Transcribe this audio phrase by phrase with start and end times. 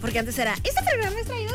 [0.00, 1.54] Porque antes era, este programa es traído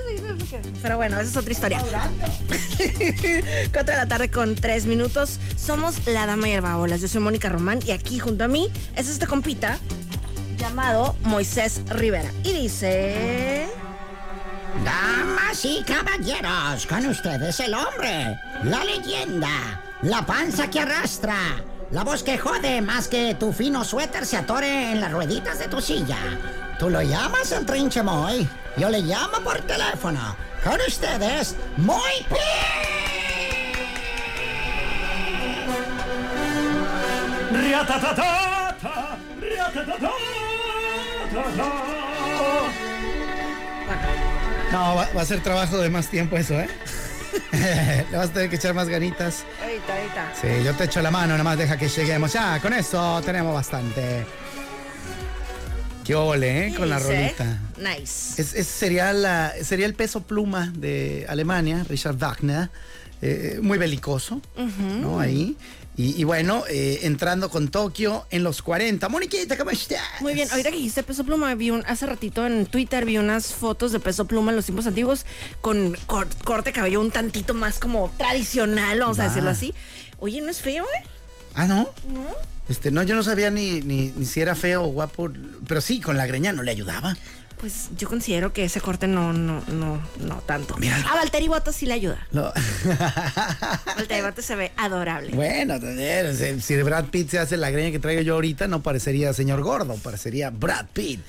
[0.82, 1.82] Pero bueno, esa es otra historia.
[3.72, 5.40] 4 de la tarde con 3 minutos.
[5.56, 7.02] Somos la Dama y el Babolas.
[7.02, 9.80] Yo soy Mónica Román y aquí junto a mí es este compita
[10.58, 12.32] llamado Moisés Rivera.
[12.44, 13.68] Y dice...
[14.84, 21.36] Damas y caballeros, con ustedes el hombre, la leyenda, la panza que arrastra,
[21.94, 25.68] la voz que jode más que tu fino suéter se atore en las rueditas de
[25.68, 26.18] tu silla.
[26.80, 30.36] Tú lo llamas el trinche Moy, yo le llamo por teléfono.
[30.64, 32.26] Con ustedes, Moy
[44.72, 46.68] No, va, a ser trabajo de más tiempo eso, ¿eh?
[48.12, 49.44] Le vas a tener que echar más ganitas.
[49.62, 50.34] Ahorita, ahorita.
[50.40, 52.34] Sí, yo te echo la mano, nada más deja que lleguemos.
[52.34, 54.26] Ya, con eso tenemos bastante.
[56.04, 56.76] Qué ole, ¿eh?
[56.76, 57.60] Con la rolita.
[57.78, 58.42] Nice.
[58.42, 62.70] Es, sería, la, sería el peso pluma de Alemania, Richard Wagner.
[63.22, 64.42] Eh, muy belicoso,
[65.00, 65.20] ¿no?
[65.20, 65.56] Ahí.
[65.96, 69.08] Y, bueno, eh, entrando con Tokio en los 40.
[69.10, 70.02] Moniquita, ¿cómo estás?
[70.22, 73.54] Muy bien, ahorita que dijiste peso pluma, vi un, hace ratito en Twitter vi unas
[73.54, 75.28] fotos de peso pluma en los tiempos antiguos
[75.62, 79.76] con corte de cabello un tantito más como tradicional, vamos a decirlo así.
[80.18, 81.08] Oye, ¿no es feo, eh?
[81.54, 81.90] Ah, ¿no?
[82.12, 82.26] No.
[82.70, 85.30] Este, no, yo no sabía ni, ni, ni si era feo o guapo,
[85.68, 87.16] pero sí, con la greña no le ayudaba.
[87.64, 90.76] Pues yo considero que ese corte no, no, no, no tanto.
[91.08, 92.28] A Valtteri Bottas sí le ayuda.
[92.34, 92.52] No.
[93.96, 95.32] Valtteri Bottas se ve adorable.
[95.34, 95.76] Bueno,
[96.60, 99.96] si Brad Pitt se hace la greña que traigo yo ahorita, no parecería señor gordo,
[99.96, 101.22] parecería Brad Pitt.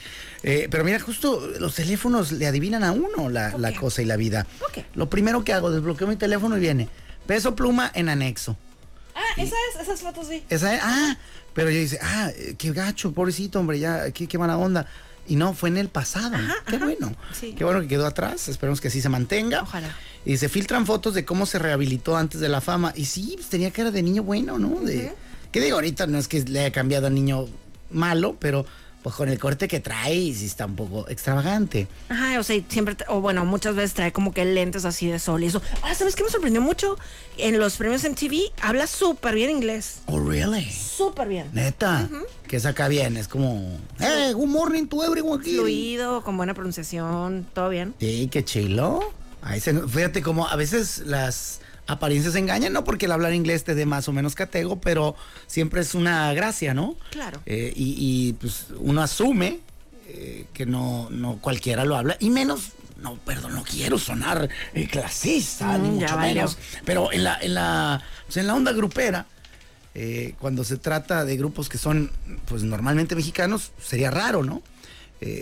[0.42, 4.44] Eh, pero mira, justo los teléfonos le adivinan a uno la, cosa y la vida.
[4.96, 6.88] Lo primero que hago, desbloqueo mi teléfono y viene
[7.28, 8.56] peso pluma en anexo.
[9.14, 10.42] Ah, esa es, esas fotos sí.
[10.50, 11.16] Esa es, ah,
[11.52, 14.88] pero yo dice, ah, qué gacho, pobrecito, hombre, ya, qué, qué mala onda.
[15.26, 16.36] Y no, fue en el pasado.
[16.68, 17.14] Qué bueno.
[17.40, 18.48] Qué bueno que quedó atrás.
[18.48, 19.62] Esperemos que así se mantenga.
[19.62, 19.94] Ojalá.
[20.24, 22.92] Y se filtran fotos de cómo se rehabilitó antes de la fama.
[22.96, 24.80] Y sí, pues, tenía cara de niño bueno, ¿no?
[24.80, 25.12] De,
[25.52, 25.76] ¿Qué digo?
[25.76, 27.46] Ahorita no es que le haya cambiado a niño
[27.90, 28.66] malo, pero
[29.04, 31.88] pues con el corte que trae, sí está un poco extravagante.
[32.08, 35.44] Ajá, o sea, siempre, o bueno, muchas veces trae como que lentes así de sol
[35.44, 35.60] y eso.
[35.82, 36.96] Ah, ¿sabes qué me sorprendió mucho?
[37.36, 39.98] En los premios en TV habla súper bien inglés.
[40.06, 40.64] Oh, really?
[40.72, 41.50] Súper bien.
[41.52, 42.08] Neta.
[42.48, 45.54] Que saca bien, es como, hey, good morning to everyone aquí.
[45.54, 47.94] Fluido, con buena pronunciación, todo bien.
[48.00, 49.00] Sí, qué chilo.
[49.42, 53.74] Ahí se, fíjate como a veces las apariencias engañan, no porque el hablar inglés te
[53.74, 55.14] dé más o menos catego, pero
[55.46, 56.96] siempre es una gracia, ¿no?
[57.10, 57.40] Claro.
[57.46, 59.60] Eh, y, pues uno asume
[60.08, 64.88] eh, que no, no cualquiera lo habla, y menos, no, perdón, no quiero sonar eh,
[64.88, 69.26] clasista, ni mm, mucho menos, pero en la, en la, pues, en la onda grupera,
[70.40, 72.10] cuando se trata de grupos que son,
[72.46, 74.60] pues normalmente mexicanos, sería raro, ¿no?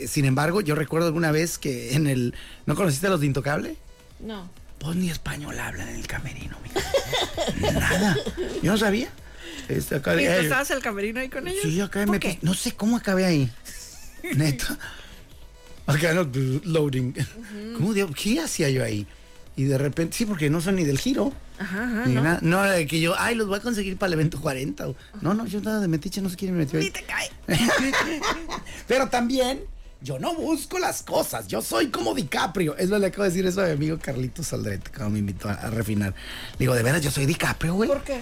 [0.07, 2.35] sin embargo, yo recuerdo alguna vez que en el,
[2.67, 3.77] ¿no conociste a los de Intocable?
[4.21, 4.49] No.
[4.82, 6.56] Pues ni español hablan en el camerino,
[7.60, 8.16] Nada.
[8.62, 9.09] Yo no sabía.
[9.69, 11.62] Este, acá ¿Y tú estabas el camerino ahí con ellos?
[11.62, 13.48] Sí, acá me No sé cómo acabé ahí.
[14.34, 14.76] Neta.
[15.87, 16.28] Acá no,
[16.65, 17.15] loading.
[17.76, 18.10] ¿Cómo digo?
[18.12, 19.06] ¿Qué hacía yo ahí?
[19.54, 21.32] Y de repente, sí, porque no son ni del giro.
[21.60, 22.09] Ajá, ajá.
[22.09, 22.38] no.
[22.41, 24.87] no de que yo, ay, los voy a conseguir para el evento 40.
[25.20, 26.87] No, no, yo nada de metiche, no sé quién me metió ahí.
[26.87, 27.31] Ni te cae.
[28.88, 29.60] Pero también
[30.03, 32.77] yo no busco las cosas, yo soy como DiCaprio.
[32.77, 35.19] Es lo que le acabo de decir eso a mi amigo Carlitos Aldrete, cuando me
[35.21, 36.15] invitó a, refinar.
[36.59, 37.89] Digo, de veras, yo soy DiCaprio, güey.
[37.89, 38.21] ¿Por qué?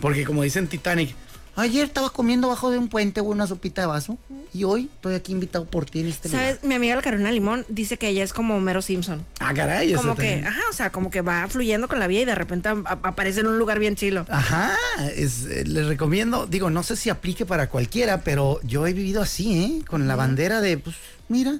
[0.00, 1.14] porque como dicen Titanic,
[1.56, 4.18] Ayer estaba comiendo bajo de un puente, una sopita de vaso.
[4.52, 6.62] Y hoy estoy aquí invitado por ti en este ¿Sabes?
[6.62, 9.24] Mi amiga la Carolina Limón dice que ella es como Mero Simpson.
[9.40, 9.92] Ah, caray.
[9.94, 12.68] Como que, ajá, o sea, como que va fluyendo con la vida y de repente
[12.68, 14.26] aparece en un lugar bien chilo.
[14.28, 14.76] Ajá,
[15.16, 19.22] es, eh, les recomiendo, digo, no sé si aplique para cualquiera, pero yo he vivido
[19.22, 19.84] así, ¿eh?
[19.86, 20.96] Con la bandera de, pues,
[21.28, 21.58] mira,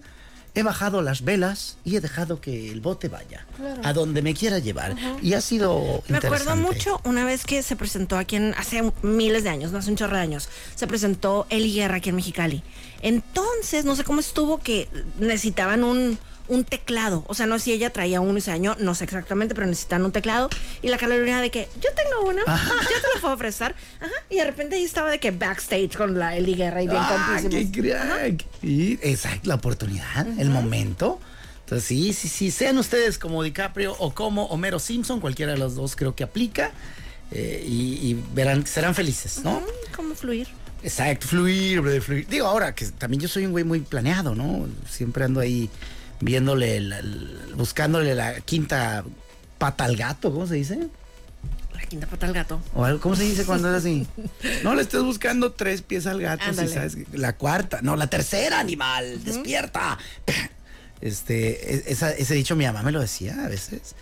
[0.54, 3.44] he bajado las velas y he dejado que el bote vaya
[3.82, 4.94] a donde me quiera llevar.
[5.20, 9.42] Y ha sido Me acuerdo mucho una vez que se presentó aquí en, hace miles
[9.42, 12.62] de años, no hace un chorro de años, se presentó Eli Guerra aquí en Mexicali.
[13.02, 16.18] Entonces, no sé cómo estuvo que necesitaban un
[16.48, 17.24] un teclado.
[17.28, 20.04] O sea, no sé si ella traía uno ese año, no sé exactamente, pero necesitan
[20.04, 20.50] un teclado.
[20.82, 23.74] Y la Carolina de que yo tengo uno, yo te lo puedo prestar.
[24.00, 24.12] Ajá.
[24.30, 27.40] Y de repente ahí estaba de que backstage con la Eli Guerra y bien ah,
[27.50, 31.20] qué Y exacto, la oportunidad, el momento.
[31.60, 35.74] Entonces, sí, sí, sí, sean ustedes como DiCaprio o como Homero Simpson, cualquiera de los
[35.74, 36.72] dos creo que aplica.
[37.30, 39.62] eh, y, y verán, serán felices, ¿no?
[39.96, 40.46] ¿Cómo fluir?
[40.82, 42.26] Exacto, fluir, fluir.
[42.28, 44.68] Digo, ahora que también yo soy un güey muy planeado, ¿no?
[44.86, 45.70] Siempre ando ahí
[46.20, 49.04] viéndole, la- la- buscándole la quinta
[49.58, 50.88] pata al gato, ¿cómo se dice?
[51.74, 52.60] La quinta pata al gato.
[52.74, 54.06] O algo, ¿Cómo se dice cuando es así?
[54.62, 56.96] No le estés buscando tres pies al gato, si sabes.
[57.12, 59.98] La cuarta, no, la tercera, animal, despierta.
[61.00, 63.94] Este, e- esa- ese dicho mi mamá me lo decía a veces.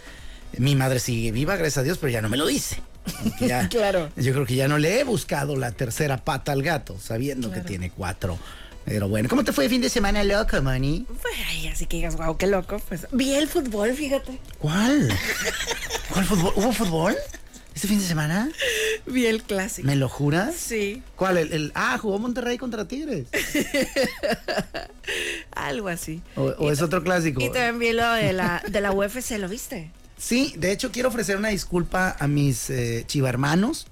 [0.58, 2.80] Mi madre sigue viva, gracias a Dios, pero ya no me lo dice.
[3.40, 4.10] Ya- Claro.
[4.16, 7.60] Yo creo que ya no le he buscado la tercera pata al gato, sabiendo que
[7.60, 8.38] tiene cuatro.
[8.84, 11.06] Pero bueno, ¿cómo te fue el fin de semana, loco, Manny?
[11.08, 12.80] Pues, ay, así que digas, wow, qué loco.
[12.88, 14.38] Pues vi el fútbol, fíjate.
[14.58, 15.08] ¿Cuál?
[16.12, 16.52] ¿Cuál fútbol?
[16.56, 17.16] ¿Hubo fútbol?
[17.74, 18.50] ¿Este fin de semana?
[19.06, 19.86] Vi el clásico.
[19.86, 20.54] ¿Me lo juras?
[20.56, 21.38] Sí, ¿Cuál?
[21.38, 23.28] El, el- ah, jugó Monterrey contra Tigres.
[25.52, 26.22] algo así.
[26.36, 27.40] ¿O, o es otro clásico?
[27.40, 29.90] Y también vi lo de la, de la UFC, ¿lo viste?
[30.18, 33.86] Sí, de hecho quiero ofrecer una disculpa a mis eh, chivarmanos.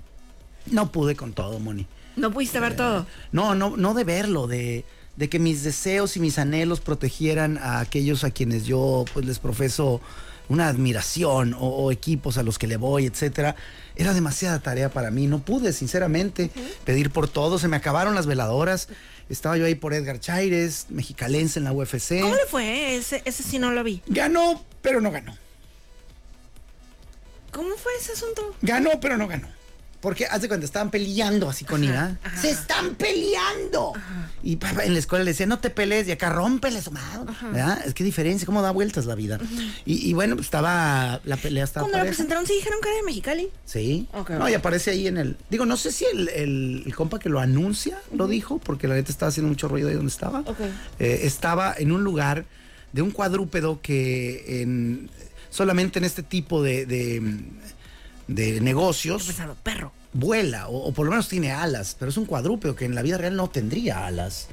[0.66, 1.86] No pude con todo, Moni.
[2.20, 3.06] ¿No pudiste ver todo?
[3.32, 4.84] No, no, no de verlo, de,
[5.16, 9.38] de que mis deseos y mis anhelos protegieran a aquellos a quienes yo pues les
[9.38, 10.00] profeso
[10.48, 13.56] una admiración o, o equipos a los que le voy, etcétera.
[13.96, 15.26] Era demasiada tarea para mí.
[15.26, 16.50] No pude, sinceramente,
[16.84, 17.58] pedir por todo.
[17.58, 18.88] Se me acabaron las veladoras.
[19.28, 22.20] Estaba yo ahí por Edgar Chaires, mexicalense en la UFC.
[22.20, 22.96] ¿Cómo le fue?
[22.96, 24.02] Ese, ese sí no lo vi.
[24.06, 25.36] Ganó, pero no ganó.
[27.52, 28.54] ¿Cómo fue ese asunto?
[28.62, 29.48] Ganó, pero no ganó.
[30.00, 32.18] Porque hace cuando estaban peleando así con ira.
[32.22, 32.40] ajá.
[32.40, 33.92] ¡Se están peleando!
[34.42, 37.30] Y papá, en la escuela le decía, no te pelees, y acá rómpele su madre.
[37.52, 37.82] ¿Verdad?
[37.86, 39.38] Es que diferencia, cómo da vueltas la vida.
[39.84, 42.12] y, y bueno, pues estaba, la pelea estaba Cuando pareja.
[42.12, 43.50] presentaron sí dijeron que era de Mexicali.
[43.66, 44.08] Sí.
[44.14, 45.36] Ok, no, y aparece ahí en el.
[45.50, 48.94] Digo, no sé si el, el- el compa que lo anuncia lo dijo, porque la
[48.94, 50.40] neta estaba haciendo mucho ruido ahí donde estaba.
[50.40, 50.60] Ok.
[50.98, 52.46] Eh, estaba en un lugar
[52.94, 55.10] de un cuadrúpedo que en,
[55.50, 57.20] solamente en este tipo de, de,
[58.34, 59.92] de negocios pensaba, perro.
[60.12, 63.02] vuela, o, o por lo menos tiene alas, pero es un cuadrúpedo que en la
[63.02, 64.48] vida real no tendría alas.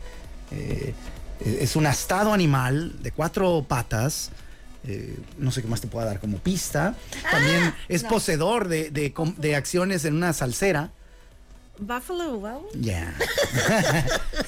[0.52, 0.94] Eh,
[1.46, 4.32] es un astado animal de cuatro patas.
[4.86, 6.96] eh, no sé qué más te pueda dar como pista.
[7.30, 8.90] También es poseedor de,
[9.38, 10.92] de acciones en una salsera.
[11.80, 12.70] Buffalo Wow.
[12.74, 13.14] Ya.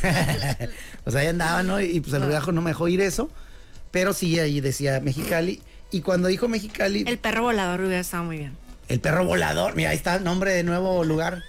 [1.04, 1.80] pues ahí andaba, ¿no?
[1.80, 3.30] Y pues el ruidajo no me dejó ir eso.
[3.92, 5.62] Pero sí, ahí decía Mexicali.
[5.92, 8.54] Y cuando dijo Mexicali, El perro volador hubiera estado muy bien.
[8.90, 9.76] El perro volador.
[9.76, 11.44] Mira, ahí está el nombre de nuevo lugar.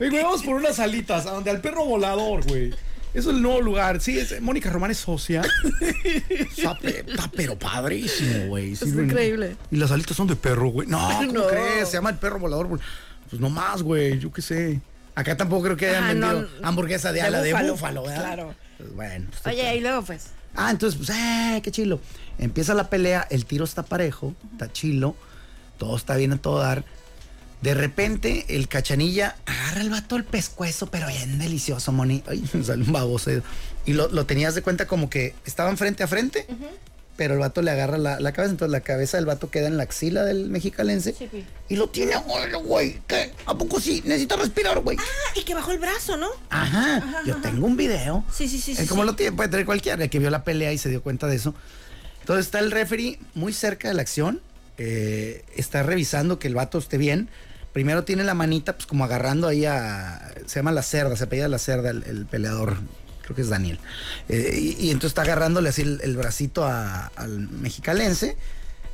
[0.00, 2.70] Oye, güey, vamos por unas alitas, a donde al perro volador, güey.
[3.14, 4.00] Eso es el nuevo lugar.
[4.00, 5.42] Sí, es, Mónica Román es socia.
[6.28, 8.72] Está, pe- está pero padrísimo, güey.
[8.72, 9.56] Es Sirven- increíble.
[9.70, 10.86] Y las alitas son de perro, güey.
[10.88, 11.46] No, ¿cómo No.
[11.48, 11.88] crees?
[11.88, 12.68] Se llama el perro volador.
[12.68, 14.18] Pues no más, güey.
[14.18, 14.80] Yo qué sé.
[15.14, 17.72] Acá tampoco creo que hayan Ah, no, vendido hamburguesa de de ala de búfalo.
[17.72, 18.24] búfalo, ¿verdad?
[18.24, 18.54] Claro.
[18.76, 19.26] Pues bueno.
[19.42, 20.26] pues, Oye, y luego pues.
[20.54, 22.00] Ah, entonces, pues, eh, qué chilo.
[22.38, 25.16] Empieza la pelea, el tiro está parejo, está chilo,
[25.78, 26.84] todo está bien a todo dar.
[27.62, 32.22] De repente, el cachanilla agarra el vato el pescuezo, pero bien delicioso, Moni.
[32.28, 33.30] Ay, me sale un baboso.
[33.84, 36.46] Y lo, lo tenías de cuenta como que estaban frente a frente,
[37.16, 39.76] pero el vato le agarra la, la cabeza, entonces la cabeza del vato queda en
[39.76, 41.14] la axila del mexicalense.
[41.18, 41.28] Sí,
[41.68, 43.32] y lo tiene, "Órale, güey, ¿qué?
[43.46, 44.02] ¿A poco sí?
[44.04, 44.96] Necesita respirar, güey.
[45.00, 46.28] Ah, y que bajó el brazo, ¿no?
[46.50, 48.24] Ajá, yo tengo un video.
[48.32, 49.06] Sí, sí, sí, sí, como sí.
[49.06, 51.54] lo tiene, puede tener cualquiera, que vio la pelea y se dio cuenta de eso.
[52.20, 54.40] Entonces está el referee muy cerca de la acción,
[54.78, 57.28] eh, está revisando que el vato esté bien.
[57.72, 60.32] Primero tiene la manita, pues como agarrando ahí a.
[60.46, 62.76] Se llama la cerda, se apellida la cerda el, el peleador.
[63.22, 63.78] Creo que es Daniel.
[64.28, 68.36] Eh, y, y entonces está agarrándole así el, el bracito a- al mexicalense.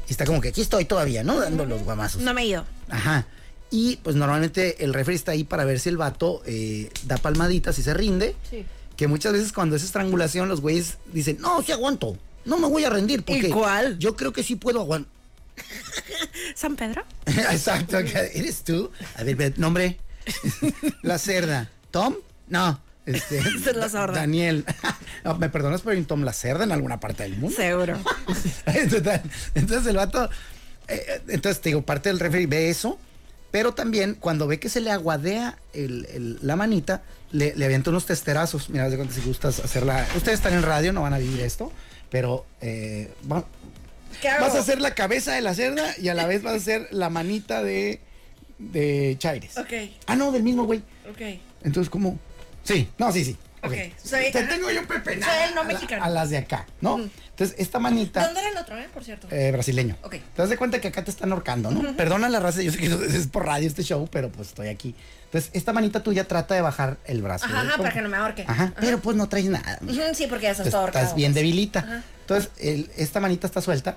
[0.09, 1.38] Y está como que aquí estoy todavía, ¿no?
[1.41, 2.21] Dando los guamazos.
[2.23, 2.64] No me he ido.
[2.91, 3.26] Ajá.
[3.71, 7.79] Y pues normalmente el referee está ahí para ver si el vato eh, da palmaditas
[7.79, 8.37] y se rinde.
[8.50, 8.67] Sí.
[8.97, 12.19] Que muchas veces cuando es estrangulación los güeyes dicen, no, sí aguanto.
[12.45, 13.99] No me voy a rendir porque cuál?
[13.99, 15.11] yo creo que sí puedo aguantar.
[16.54, 17.04] ¿San Pedro?
[17.26, 18.90] Exacto, eres tú.
[19.16, 19.99] A ver, ve, nombre.
[21.02, 21.70] la cerda.
[21.90, 22.14] ¿Tom?
[22.49, 22.80] No.
[23.06, 23.38] Este,
[23.70, 24.20] es la sorda.
[24.20, 24.64] Daniel.
[25.25, 27.54] No, ¿Me perdonas por un Tom la cerda en alguna parte del mundo?
[27.56, 27.99] Seguro.
[29.54, 30.28] Entonces el vato,
[30.88, 32.99] eh, entonces te digo, parte del referee ve eso,
[33.50, 37.90] pero también cuando ve que se le aguadea el- el- la manita, le, le avienta
[37.90, 38.70] unos testerazos.
[38.70, 40.06] Mira, de cuenta si gustas hacerla.
[40.16, 41.73] Ustedes están en radio, no van a vivir esto,
[42.11, 43.74] pero eh, va- ¿Qué hago?
[44.40, 46.88] Vas a hacer la cabeza de la cerda y a la vez vas a hacer
[46.90, 48.00] la manita de,
[48.59, 49.56] de Chaires.
[49.59, 49.73] Ok,
[50.06, 50.80] Ah, no, del mismo güey.
[51.11, 51.38] ok.
[51.64, 52.18] Entonces, ¿cómo?
[52.62, 53.37] Sí, no, sí, sí.
[53.62, 54.49] Ok, soy- Te ajá.
[54.50, 55.23] tengo yo Pepe.
[55.23, 56.04] Soy el no mexicano.
[56.04, 56.99] A, las de acá, ¿no?
[57.30, 58.23] Entonces, esta manita.
[58.26, 58.87] ¿Dónde era el otro, eh?
[58.92, 59.26] Por cierto.
[59.30, 59.97] Eh, brasileño.
[60.02, 60.11] Ok.
[60.12, 61.97] Te das de cuenta que acá te están ahorcando, ¿no?
[61.97, 64.94] Perdona la raza, yo sé que es por radio este show, pero pues estoy aquí.
[65.35, 67.47] Entonces, esta manita tuya trata de bajar el brazo.
[67.47, 68.45] Ajá, ajá, Como- para que no me ahorque.
[68.47, 69.81] Ajá, pero pues no traes nada.
[70.14, 71.03] Sí, porque ya estás todo ahorcado.
[71.07, 71.43] estás bien pues.
[71.43, 71.81] debilita.
[71.81, 72.03] Ajá.
[72.21, 73.97] Entonces, el- esta manita está suelta,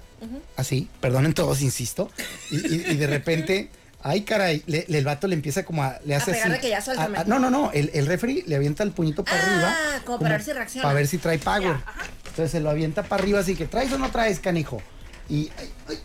[0.55, 2.09] así, perdonen todos, insisto.
[2.49, 3.69] Y, y- y de repente,
[4.01, 6.61] ay caray, le- le- el vato le empieza como a, le hace pegarle así.
[6.63, 9.37] que ya a- a- no, no, no, el, el referee le avienta el puñito para
[9.39, 9.75] Ah, arriba.
[10.05, 10.83] como para ver si reacciona.
[10.87, 11.61] Para ver si trae power.
[11.61, 11.83] Ya.
[12.29, 14.81] Entonces se lo avienta para arriba, así que traes o no traes, canijo.
[15.29, 15.99] Y, ay, ay,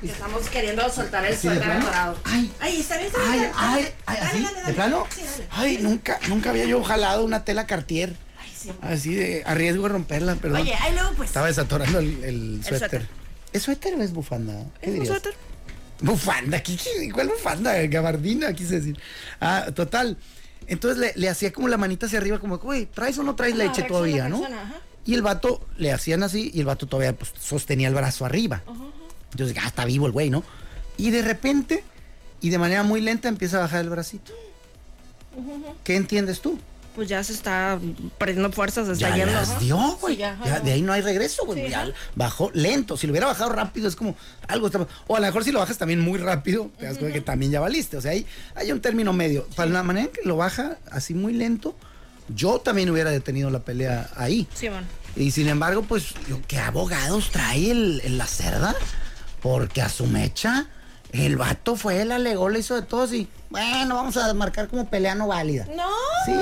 [0.00, 2.16] Que Estamos queriendo soltar el ¿Así suéter dorado.
[2.24, 2.50] Ay.
[2.60, 3.32] Ay, está bien, está bien.
[3.34, 4.42] Ay, ay, dale, ay, dale, ¿así?
[4.54, 5.06] dale, ¿De plano?
[5.14, 5.46] Sí, dale.
[5.50, 8.16] Ay, nunca, nunca había yo jalado una tela Cartier.
[8.40, 8.72] Ay, sí.
[8.80, 10.62] Así de, a riesgo de romperla, perdón.
[10.62, 11.28] Oye, ahí luego pues.
[11.30, 12.78] Estaba desatorando el, el suéter.
[12.90, 13.08] suéter.
[13.52, 14.54] ¿Es suéter o es bufanda?
[14.80, 15.08] ¿Qué ¿Es un dirías?
[15.08, 15.34] suéter?
[16.00, 17.74] Bufanda, ¿qué, qué- cuál bufanda?
[17.86, 18.98] Gabardina, quise decir.
[19.40, 20.16] Ah, total.
[20.66, 23.54] Entonces le, le hacía como la manita hacia arriba, como, güey, ¿traes o no traes
[23.54, 24.38] Ajá, leche todavía, no?
[24.38, 24.74] reacciona, ajá.
[25.04, 28.62] Y el vato le hacían así y el vato todavía pues, sostenía el brazo arriba.
[29.32, 30.44] Entonces, ah, está vivo el güey, ¿no?
[30.96, 31.82] Y de repente,
[32.40, 34.32] y de manera muy lenta, empieza a bajar el bracito.
[35.84, 36.58] ¿Qué entiendes tú?
[36.94, 37.80] Pues ya se está
[38.18, 39.32] perdiendo fuerzas, se está Ya yendo.
[39.32, 39.60] las ajá.
[39.60, 40.16] dio, güey.
[40.16, 41.64] Sí, ya, de ahí no hay regreso, güey.
[41.64, 42.98] Sí, ya bajó lento.
[42.98, 44.14] Si lo hubiera bajado rápido, es como
[44.46, 47.14] algo está- O a lo mejor si lo bajas también muy rápido, te das cuenta
[47.14, 47.96] que también ya valiste.
[47.96, 49.46] O sea, hay, hay un término medio.
[49.56, 51.74] Para la manera en que lo baja así muy lento,
[52.28, 54.46] yo también hubiera detenido la pelea ahí.
[54.54, 54.86] Sí, bueno.
[55.16, 56.14] Y sin embargo, pues,
[56.48, 58.74] ¿qué abogados trae el, el la cerda?
[59.42, 60.66] Porque a su mecha,
[61.12, 64.88] el vato fue, él alegó, le hizo de todos y, bueno, vamos a marcar como
[64.88, 65.66] pelea no válida.
[65.76, 65.90] No.
[66.24, 66.32] Sí,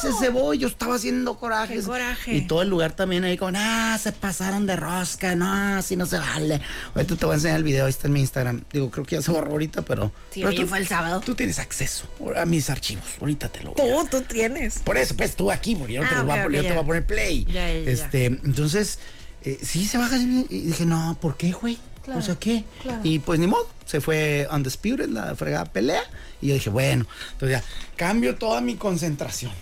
[0.00, 1.80] se cebó y yo estaba haciendo corajes.
[1.80, 2.34] Qué coraje.
[2.34, 6.06] Y todo el lugar también ahí con, ah, se pasaron de rosca, no, así no
[6.06, 6.60] se vale.
[6.94, 8.62] Ahorita te voy a enseñar el video, ahí está en mi Instagram.
[8.72, 10.12] Digo, creo que ya se borró ahorita, pero...
[10.30, 11.20] Sí, pero oye, fue el sábado.
[11.20, 12.06] Tú tienes acceso
[12.36, 14.08] a mis archivos, ahorita te lo voy a...
[14.08, 14.78] Tú, tú tienes.
[14.78, 16.82] Por eso, pues tú aquí, porque yo, te, Ah, lo voy a yo te voy
[16.82, 17.44] a poner play.
[17.46, 17.90] Ya, ya, ya.
[17.90, 19.00] este, entonces,
[19.42, 21.78] eh, sí se baja así, y dije, no, ¿por qué, güey?
[22.12, 22.64] O sea, ¿qué?
[23.02, 26.02] Y pues ni modo, se fue Undisputed, la fregada pelea,
[26.40, 27.64] y yo dije, bueno, entonces ya,
[27.96, 29.52] cambio toda mi concentración.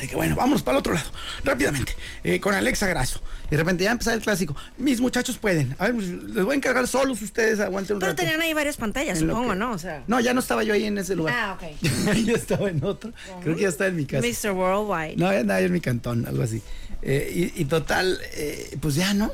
[0.00, 1.10] Dije, bueno, vámonos para el otro lado,
[1.44, 1.94] rápidamente,
[2.24, 3.20] eh, con Alexa Grasso.
[3.48, 4.56] Y de repente ya empezar el clásico.
[4.78, 5.76] Mis muchachos pueden.
[5.78, 8.22] A ver, les voy a encargar solos ustedes, aguanten un Pero rato.
[8.22, 9.72] tenían ahí varias pantallas, En supongo, que- ¿no?
[9.72, 10.02] O sea.
[10.06, 11.34] No, ya no estaba yo ahí en ese lugar.
[11.36, 12.14] Ah, ok.
[12.24, 13.12] yo estaba en otro.
[13.42, 14.26] Creo que ya estaba en mi casa.
[14.26, 14.52] Mr.
[14.52, 15.16] Worldwide.
[15.18, 16.62] No, andaba yo en mi cantón, algo así.
[17.02, 19.30] Eh, y, y total, eh, pues ya, ¿no?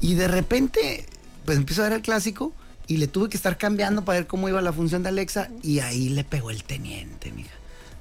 [0.00, 1.06] Y de repente,
[1.44, 2.52] pues empiezo a ver el clásico
[2.86, 5.80] y le tuve que estar cambiando para ver cómo iba la función de Alexa y
[5.80, 7.50] ahí le pegó el teniente, mija.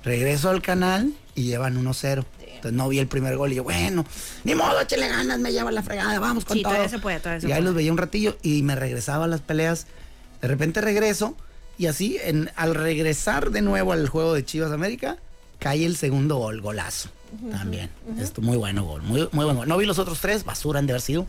[0.04, 2.26] Regreso al canal y llevan 1-0.
[2.56, 4.06] Entonces no vi el primer gol y yo, bueno,
[4.44, 6.88] ni modo, échale ganas, me lleva la fregada, vamos con Sí, todo.
[6.90, 7.62] se puede, se y ahí puede.
[7.62, 9.86] los veía un ratillo y me regresaba a las peleas.
[10.42, 11.36] De repente regreso
[11.78, 15.18] y así, en, al regresar de nuevo al juego de Chivas América,
[15.64, 17.08] cae el segundo gol, golazo.
[17.52, 17.90] También.
[18.20, 19.68] Esto muy bueno gol, muy, muy buen gol.
[19.68, 21.26] No vi los otros tres, basura han de haber sido,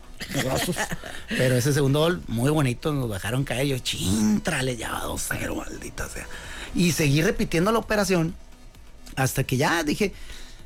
[1.29, 3.65] pero ese segundo gol, muy bonito, nos dejaron caer.
[3.67, 6.27] Yo, chintra, le llevaba 2-0, maldita sea.
[6.75, 8.35] Y seguí repitiendo la operación
[9.15, 10.13] hasta que ya dije,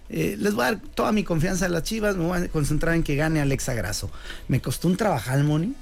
[0.09, 2.95] eh, les voy a dar toda mi confianza a las chivas, me voy a concentrar
[2.95, 4.09] en que gane Alexa Grasso.
[4.47, 5.75] Me costó un trabajar, Moni,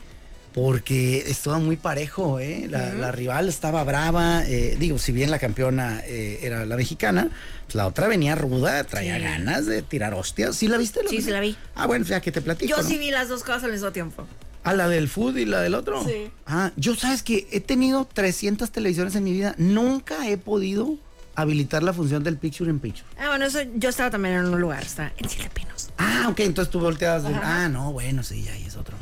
[0.61, 2.65] porque estaba muy parejo, ¿eh?
[2.67, 7.29] La, la rival estaba brava, eh, digo, si bien la campeona eh, era la mexicana,
[7.65, 9.21] pues la otra venía ruda, traía Sí.
[9.21, 10.55] ganas de tirar hostias.
[10.55, 11.01] ¿Sí la viste?
[11.07, 11.55] Sí, sí la vi.
[11.75, 12.67] Ah, bueno, ya que te platico.
[12.75, 12.89] Yo ¿no?
[12.89, 14.25] sí vi las dos cosas al mismo tiempo.
[14.63, 16.03] ¿A la del food y la del otro?
[16.03, 16.31] Sí.
[16.47, 20.95] Ah, yo sabes que he tenido 300 televisiones en mi vida, nunca he podido
[21.35, 23.05] habilitar la función del picture in picture.
[23.19, 25.91] Ah, bueno, eso yo estaba también en un lugar, estaba en Siete Pinos.
[25.99, 27.21] Ah, ok, entonces tú volteabas.
[27.25, 28.97] de- ah, no, bueno, sí, ya ahí es otro.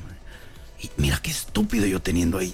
[0.98, 2.54] Y mira qué estúpido yo teniendo ahí.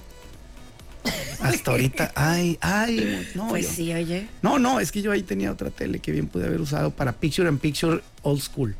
[1.40, 3.48] Hasta ahorita, ay, ay, no.
[3.48, 4.28] Pues yo- sí, oye.
[4.42, 7.10] No, no, es que yo ahí tenía otra tele que bien pude haber usado para
[7.10, 8.76] Picture in Picture Old School.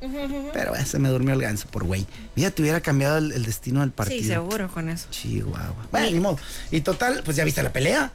[0.53, 2.07] Pero eh, se me durmió el ganso por güey.
[2.37, 4.21] Mira, te hubiera cambiado el, el destino del partido.
[4.23, 5.09] Sí, seguro con eso.
[5.11, 5.75] Chihuahua.
[5.91, 6.39] Bueno, ni modo.
[6.71, 8.13] Y total, pues ya viste la pelea.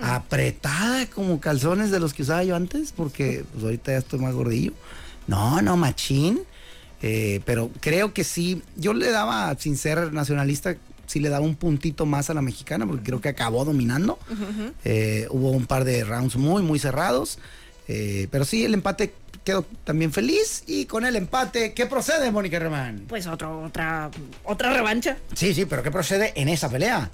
[0.00, 4.32] Apretada como calzones de los que usaba yo antes, porque pues ahorita ya estoy más
[4.34, 4.72] gordillo.
[5.26, 6.40] No, no, machín.
[7.02, 11.56] Eh, pero creo que sí, yo le daba, sin ser nacionalista, sí le daba un
[11.56, 14.18] puntito más a la mexicana, porque creo que acabó dominando.
[14.84, 17.38] Eh, hubo un par de rounds muy, muy cerrados.
[17.88, 19.12] Eh, pero sí, el empate
[19.44, 20.62] quedó también feliz.
[20.66, 23.04] Y con el empate, ¿qué procede, Mónica Román?
[23.08, 24.10] Pues otro, otra,
[24.44, 25.16] otra revancha.
[25.34, 27.10] Sí, sí, pero ¿qué procede en esa pelea?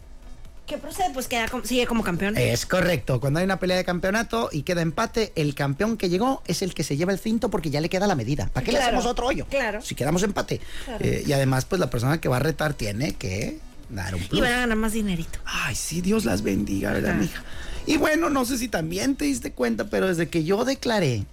[0.68, 1.08] ¿Qué procede?
[1.14, 2.36] Pues queda como- sigue como campeón.
[2.36, 3.20] Es correcto.
[3.20, 6.74] Cuando hay una pelea de campeonato y queda empate, el campeón que llegó es el
[6.74, 8.48] que se lleva el cinto porque ya le queda la medida.
[8.52, 9.46] ¿Para qué le hacemos otro hoyo?
[9.48, 9.80] claro.
[9.80, 10.60] Si quedamos empate.
[11.00, 13.58] Eh, y además, pues la persona que va a retar tiene que
[13.88, 14.40] dar un y plus.
[14.42, 15.38] van a ganar más dinerito.
[15.46, 17.20] Ay, sí, Dios las bendiga, ¿verdad, Ajá.
[17.20, 17.42] mija?
[17.86, 21.24] Y bueno, no sé si también te diste cuenta, pero desde que yo declaré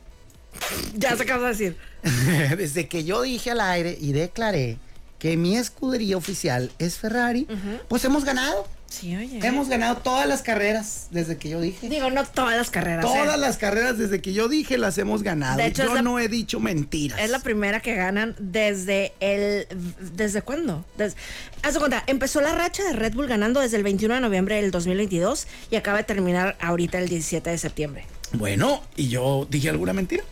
[0.98, 1.75] Ya sé qué vas a decir.
[2.58, 4.77] Desde que yo dije al aire y declaré
[5.20, 7.46] que mi escudería oficial es Ferrari,
[7.89, 8.65] pues hemos ganado.
[8.88, 9.39] Sí, oye.
[9.44, 11.89] Hemos ganado todas las carreras desde que yo dije.
[11.89, 13.04] Digo, no todas las carreras.
[13.04, 13.38] Todas ¿eh?
[13.38, 15.58] las carreras desde que yo dije las hemos ganado.
[15.58, 17.20] De hecho, yo la- no he dicho mentiras.
[17.20, 19.68] Es la primera que ganan desde el.
[20.13, 20.86] ¿Desde cuándo?
[20.98, 21.15] Des-
[21.63, 24.56] haz de cuenta, empezó la racha de Red Bull ganando desde el 21 de noviembre
[24.62, 28.06] del 2022 y acaba de terminar ahorita el 17 de septiembre.
[28.34, 30.24] Bueno, ¿y yo dije alguna mentira?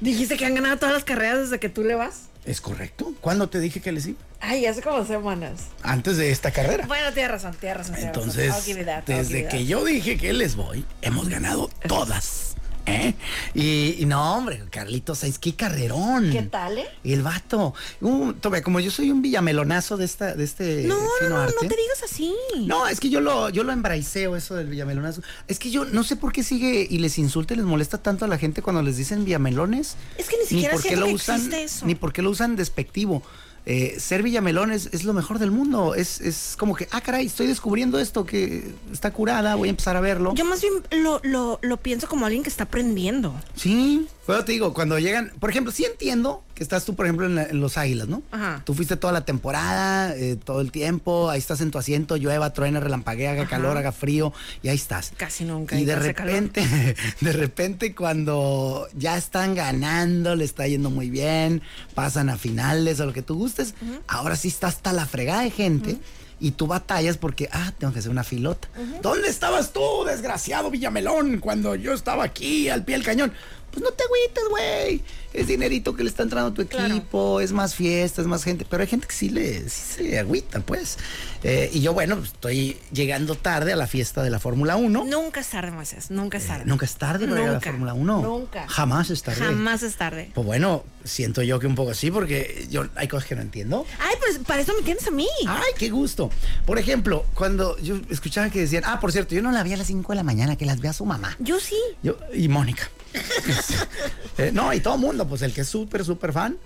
[0.00, 2.29] Dijiste que han ganado todas las carreras desde que tú le vas.
[2.44, 3.12] ¿Es correcto?
[3.20, 4.18] ¿Cuándo te dije que les iba?
[4.40, 5.66] Ay, hace como semanas.
[5.82, 6.86] Antes de esta carrera.
[6.86, 7.94] Bueno, tienes razón, tienes razón.
[7.94, 8.30] tienes razón.
[8.30, 12.56] Entonces, that, desde que yo dije que les voy, hemos ganado todas.
[12.86, 13.14] ¿Eh?
[13.54, 16.30] Y, y no, hombre, Carlitos Sainz, qué carrerón.
[16.30, 16.86] ¿Qué tal, eh?
[17.02, 17.74] Y el vato.
[18.00, 21.36] Uh, tome, como yo soy un villamelonazo de esta, de este No, no, fino no,
[21.38, 21.54] arte.
[21.62, 22.34] no te digas así.
[22.66, 25.22] No, es que yo lo, yo lo embraiceo eso del villamelonazo.
[25.48, 28.24] Es que yo no sé por qué sigue y les insulta y les molesta tanto
[28.24, 29.96] a la gente cuando les dicen villamelones.
[30.18, 31.86] Es que ni siquiera por qué lo que usan, eso.
[31.86, 33.22] Ni por qué lo usan despectivo.
[33.66, 35.94] Eh, ser villamelón es, es lo mejor del mundo.
[35.94, 39.96] Es, es como que, ah, caray, estoy descubriendo esto que está curada, voy a empezar
[39.96, 40.34] a verlo.
[40.34, 43.34] Yo más bien lo, lo, lo pienso como alguien que está aprendiendo.
[43.54, 47.26] Sí, pero te digo, cuando llegan, por ejemplo, sí entiendo que estás tú, por ejemplo,
[47.26, 48.22] en, la- en los Águilas, ¿no?
[48.30, 48.62] Ajá.
[48.64, 52.52] Tú fuiste toda la temporada, eh, todo el tiempo, ahí estás en tu asiento, llueva,
[52.52, 53.50] truena, relampaguea, haga Ajá.
[53.50, 54.32] calor, haga frío,
[54.62, 55.12] y ahí estás.
[55.16, 56.04] Casi nunca, Y de calor.
[56.32, 56.64] repente,
[57.20, 61.62] de repente cuando ya están ganando, le está yendo muy bien,
[61.94, 63.74] pasan a finales o lo que tú gustes,
[64.06, 65.98] ahora sí está hasta la fregada de gente.
[66.42, 68.66] Y tú batallas porque, ah, tengo que hacer una filota.
[69.02, 73.30] ¿Dónde estabas tú, desgraciado Villamelón, cuando yo estaba aquí al pie del cañón?
[73.70, 75.02] Pues no te agüites, güey.
[75.32, 76.92] Es dinerito que le está entrando a tu Claro.
[76.92, 78.66] equipo, es más fiesta, es más gente.
[78.68, 80.98] Pero hay gente que sí le sí se agüita, pues.
[81.44, 85.04] Eh, y yo, bueno, pues, estoy llegando tarde a la fiesta de la Fórmula 1.
[85.04, 86.10] Nunca es tarde, Moisés.
[86.10, 86.64] Nunca es tarde.
[86.64, 88.22] Eh, Nunca es tarde para llegar a la Nunca, Fórmula 1.
[88.22, 88.66] nunca.
[88.68, 89.40] Jamás es tarde.
[89.40, 90.32] Jamás es tarde.
[90.34, 93.86] Pues bueno, siento yo que un poco así, porque yo hay cosas que no entiendo.
[94.00, 95.28] Ay, pues para eso me tienes a mí.
[95.46, 96.30] Ay, qué gusto.
[96.66, 99.76] Por ejemplo, cuando yo escuchaba que decían, ah, por cierto, yo no la vi a
[99.76, 101.36] las 5 de la mañana, que las vea su mamá.
[101.38, 101.76] Yo sí.
[102.02, 102.90] Yo, y Mónica.
[104.38, 106.56] Eh, no, y todo el mundo, pues el que es súper, súper fan.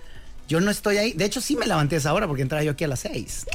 [0.47, 1.11] Yo no estoy ahí.
[1.11, 3.45] De hecho, sí me levanté a esa hora porque entraba yo aquí a las 6.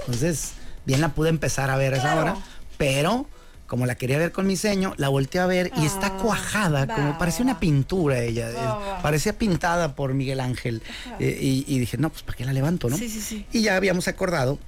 [0.00, 0.52] Entonces,
[0.86, 2.20] bien la pude empezar a ver a esa Claro.
[2.32, 2.36] hora.
[2.78, 3.26] Pero,
[3.66, 7.18] como la quería ver con mi seño, la volteé a ver y está cuajada, como
[7.18, 8.48] parecía una pintura ella.
[8.50, 10.82] Eh, parecía pintada por Miguel Ángel.
[11.18, 12.96] Eh, y, y dije, no, pues ¿para qué la levanto, no?
[12.96, 13.44] Sí, sí, sí.
[13.52, 14.58] Y ya habíamos acordado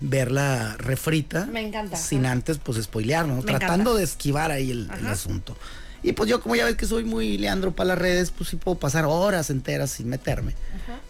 [0.00, 1.46] verla refrita.
[1.46, 1.96] Me encanta.
[1.96, 3.98] Sin antes, pues, spoilearnos, tratando encanta.
[3.98, 5.56] de esquivar ahí el, el asunto.
[6.02, 8.56] Y pues yo, como ya ves que soy muy Leandro para las redes, pues sí
[8.56, 10.54] puedo pasar horas enteras sin meterme.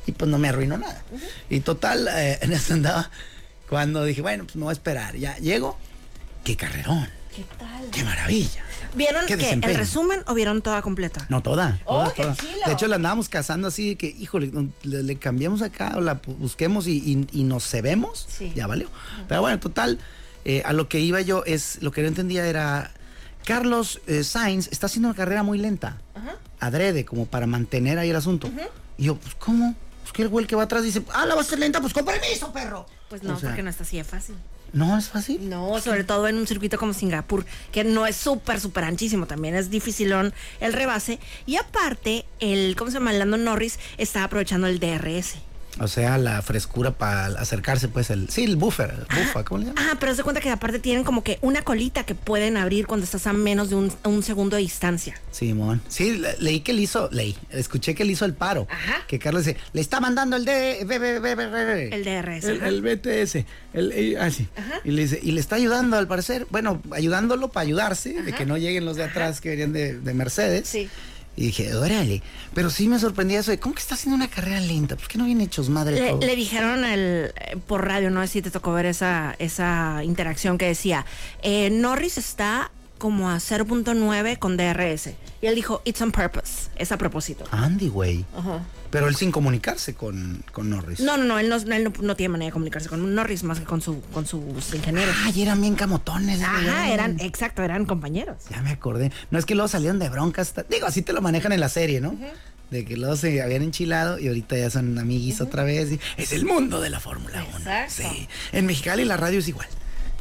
[0.06, 1.02] Y pues no me arruino nada.
[1.48, 3.10] Y total, eh, en eso andaba
[3.68, 5.16] cuando dije, bueno, pues me voy a esperar.
[5.16, 5.78] Ya llego.
[6.44, 7.08] ¡Qué carrerón!
[7.34, 7.88] ¿Qué tal?
[7.90, 8.62] ¡Qué maravilla!
[8.94, 11.24] ¿Vieron Qué que el resumen o vieron toda completa?
[11.30, 11.80] No, toda.
[11.86, 12.66] ¡Oh, toda, qué toda.
[12.66, 14.50] De hecho, la andábamos cazando así de que, híjole,
[14.82, 18.26] le, le cambiamos acá o la busquemos y, y- y nos cebemos.
[18.28, 18.52] Sí.
[18.54, 18.90] Ya valió.
[19.28, 19.98] Pero bueno, total,
[20.44, 22.92] eh, a lo que iba yo es, lo que no entendía era,
[23.44, 25.98] Carlos eh, Sainz está haciendo una carrera muy lenta.
[26.60, 28.48] Adrede, como para mantener ahí el asunto.
[28.96, 29.74] Y yo, pues, ¿cómo?
[30.02, 31.92] Pues que el güey que va atrás dice, ah, la va a hacer lenta, pues
[31.92, 32.86] con permiso, perro.
[33.08, 34.36] Pues no, O sea, porque no está así de fácil.
[34.72, 35.48] No es fácil.
[35.48, 39.54] No, sobre todo en un circuito como Singapur, que no es súper, súper anchísimo, también
[39.54, 41.18] es dificilón el rebase.
[41.44, 43.10] Y aparte, el, ¿cómo se llama?
[43.12, 45.34] El Lando Norris está aprovechando el DRS.
[45.80, 49.66] O sea, la frescura para acercarse, pues, el, sí, el buffer, el bufa, ¿cómo le
[49.68, 49.84] llaman?
[49.90, 53.04] Ah, pero se cuenta que aparte tienen como que una colita que pueden abrir cuando
[53.04, 55.14] estás a menos de un, un segundo de distancia.
[55.30, 55.80] Simón.
[55.88, 58.66] Sí, le- leí que él hizo, leí, escuché que él hizo el paro.
[58.70, 58.96] Ajá.
[59.08, 61.88] Que Carlos dice, le está mandando el D, B, B, B, B, B".
[61.90, 62.44] El DRS.
[62.44, 62.68] El, ajá.
[62.68, 63.34] el BTS.
[63.72, 64.28] El, eh, ah.
[64.84, 68.44] Y le dice, y le está ayudando al parecer, bueno, ayudándolo para ayudarse, de que
[68.44, 70.68] no lleguen los de atrás que venían de, de Mercedes.
[70.68, 70.90] Sí.
[71.36, 72.22] Y dije, órale.
[72.54, 74.96] Pero sí me sorprendía eso de, ¿cómo que está haciendo una carrera lenta?
[74.96, 78.28] ¿Por qué no vienen hechos madre Le, le dijeron el, eh, por radio, no sé
[78.28, 81.06] si te tocó ver esa, esa interacción que decía,
[81.42, 85.10] eh, Norris está como a 0.9 con DRS.
[85.40, 87.44] Y él dijo, it's on purpose, es a propósito.
[87.50, 88.24] Andy, güey.
[88.36, 88.60] Ajá.
[88.92, 91.00] Pero él sin comunicarse con, con Norris.
[91.00, 93.58] No, no, no, él no, él no, no tiene manera de comunicarse con Norris más
[93.58, 95.16] que con, su, con sus ingenieros.
[95.24, 96.40] Ay, eran bien camotones.
[96.42, 98.36] Ajá, eran, exacto, eran compañeros.
[98.50, 99.10] Ya me acordé.
[99.30, 100.54] No es que luego salieron de broncas.
[100.70, 102.16] Digo, así te lo manejan en la serie, ¿no?
[102.70, 105.92] De que luego se habían enchilado y ahorita ya son amiguis otra vez.
[105.92, 107.58] y- es el mundo de la Fórmula 1.
[107.58, 108.12] Exacto.
[108.14, 108.28] Sí.
[108.52, 109.68] En Mexicali la radio es igual.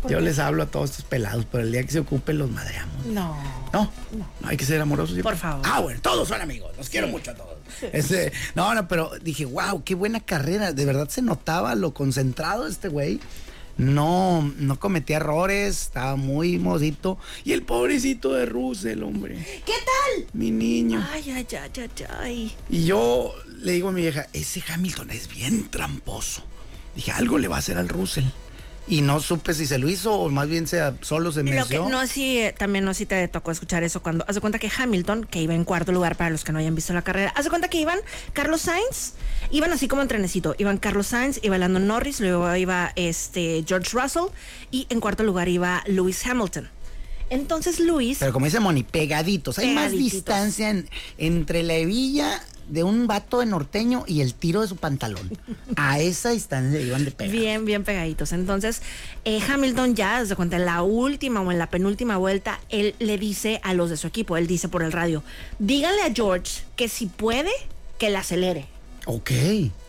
[0.09, 3.05] Yo les hablo a todos estos pelados, pero el día que se ocupen los madreamos.
[3.05, 3.37] No.
[3.71, 3.91] No,
[4.41, 5.17] no hay que ser amorosos.
[5.19, 5.61] Por favor.
[5.63, 6.75] Ah, bueno, todos son amigos.
[6.75, 7.50] Los quiero mucho a todos.
[7.93, 10.71] Este, no, no, pero dije, wow, qué buena carrera.
[10.73, 13.19] De verdad se notaba lo concentrado este güey.
[13.77, 17.17] no, no cometía errores, estaba muy modito.
[17.43, 19.37] Y el pobrecito de Russell, hombre.
[19.65, 20.27] ¿Qué tal?
[20.33, 21.05] Mi niño.
[21.11, 22.55] Ay, ay, ay, ay, ay.
[22.69, 26.43] Y yo le digo a mi vieja, ese Hamilton es bien tramposo.
[26.95, 28.25] Dije, algo le va a hacer al Russell.
[28.91, 31.89] Y no supe si se lo hizo o más bien sea, solo se que, mencionó.
[31.89, 34.25] no, sí, también no, sí te tocó escuchar eso cuando.
[34.27, 36.75] Haz de cuenta que Hamilton, que iba en cuarto lugar para los que no hayan
[36.75, 37.99] visto la carrera, haz de cuenta que iban
[38.33, 39.13] Carlos Sainz,
[39.49, 40.55] iban así como en trenecito.
[40.57, 44.25] Iban Carlos Sainz, iba Lando Norris, luego iba este George Russell
[44.71, 46.69] y en cuarto lugar iba Lewis Hamilton.
[47.29, 48.17] Entonces Lewis.
[48.19, 49.57] Pero como dice Moni, pegaditos.
[49.57, 54.61] Hay más distancia en- entre la hebilla de un vato de norteño y el tiro
[54.61, 55.29] de su pantalón.
[55.75, 57.35] A esa distancia iban de pegar.
[57.35, 58.31] Bien, bien pegaditos.
[58.31, 58.81] Entonces,
[59.25, 63.17] eh, Hamilton ya, desde cuenta en la última o en la penúltima vuelta, él le
[63.17, 65.21] dice a los de su equipo, él dice por el radio,
[65.59, 67.51] díganle a George que si puede,
[67.99, 68.67] que la acelere.
[69.05, 69.31] Ok.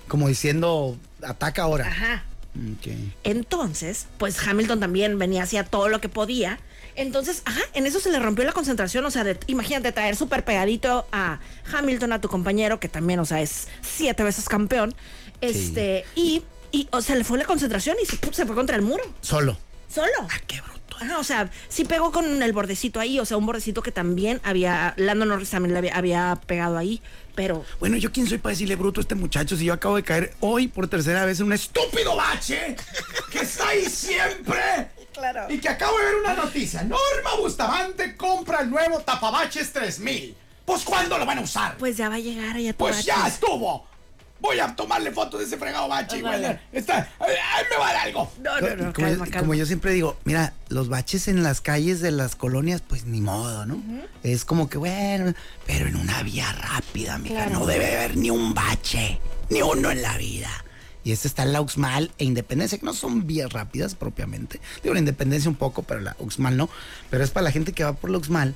[0.09, 1.87] Como diciendo, ataca ahora.
[1.87, 2.25] Ajá.
[2.57, 2.93] Ok.
[3.23, 6.59] Entonces, pues Hamilton también venía hacia todo lo que podía.
[6.95, 9.05] Entonces, ajá, en eso se le rompió la concentración.
[9.05, 11.41] O sea, de- imagínate traer súper pegadito a
[11.73, 14.95] Hamilton, a tu compañero, que también, o sea, es siete veces campeón.
[15.41, 19.05] Este, y, y o sea, le fue la concentración y se, fue contra el muro.
[19.21, 19.59] Solo.
[19.93, 20.13] Solo.
[20.21, 20.97] Ah, qué bruto.
[21.01, 24.41] Ajá, o sea, sí pegó con el bordecito ahí, o sea, un bordecito que también
[24.45, 27.03] había, Lando Norris también le había, había pegado ahí,
[27.35, 30.05] pero Bueno, ¿yo quién soy para decirle bruto a este muchacho si yo acabo de
[30.05, 32.77] caer hoy por tercera vez en un estúpido bache
[33.33, 34.61] que está ahí siempre?
[35.31, 35.47] Claro.
[35.55, 36.83] Y que acabo de ver una noticia.
[36.83, 40.35] Norma Bustamante compra el nuevo tapabaches 3000.
[40.65, 41.77] Pues ¿cuándo lo van a usar?
[41.77, 43.87] pues ya va a llegar allá Pues ya estuvo.
[44.41, 46.33] Voy a tomarle fotos de ese fregado bache, güey.
[46.33, 46.61] Vale.
[46.73, 48.33] Está, ahí ahí me va a dar algo.
[48.43, 49.39] No, no, no, como, calma, yo, calma.
[49.39, 53.21] como yo siempre digo, mira, los baches en las calles de las colonias, pues ni
[53.21, 53.81] modo, ¿no?
[54.25, 55.33] Es como que, bueno,
[55.65, 57.61] pero en una vía rápida, mija, Claro.
[57.61, 60.51] no debe haber ni un bache, ni uno en la vida.
[61.05, 64.61] Y este está la Uxmal e Independencia, que no son vías rápidas propiamente.
[64.83, 66.69] Digo, la Independencia un poco, pero la Uxmal no.
[67.11, 68.55] Pero es para la gente que va por la Uxmal.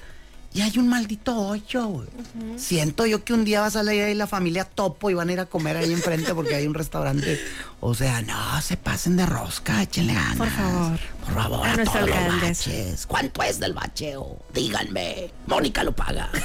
[0.56, 2.08] Y hay un maldito hoyo, güey.
[2.56, 5.32] Siento yo que un día va a salir ahí la familia Topo y van a
[5.34, 7.38] ir a comer ahí enfrente porque hay un restaurante.
[7.80, 10.38] O sea, no, se pasen de rosca, échenle ganas.
[10.38, 10.98] Por favor.
[11.26, 13.06] Por favor, A a, todos los baches.
[13.06, 14.38] ¿Cuánto es del bacheo?
[14.54, 15.30] Díganme.
[15.46, 16.30] Mónica lo paga.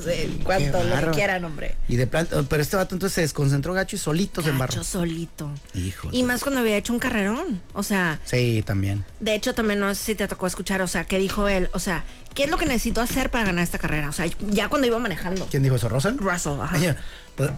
[0.00, 1.76] Sí, cuanto Qué lo que quieran, hombre.
[1.88, 4.72] Y de planta, pero este vato entonces se desconcentró gacho y solito se embarró.
[4.72, 5.50] Gacho solito.
[5.74, 7.60] Hijo Y más cuando había hecho un carrerón.
[7.72, 9.04] O sea, Sí, también.
[9.20, 11.78] de hecho también no sé si te tocó escuchar, o sea, qué dijo él, o
[11.78, 14.08] sea, ¿qué es lo que necesito hacer para ganar esta carrera?
[14.08, 15.46] O sea, ya cuando iba manejando.
[15.50, 16.18] ¿Quién dijo eso, Rosen?
[16.18, 16.76] Russell, ajá.
[16.76, 16.94] Oye,
[17.36, 17.50] pues,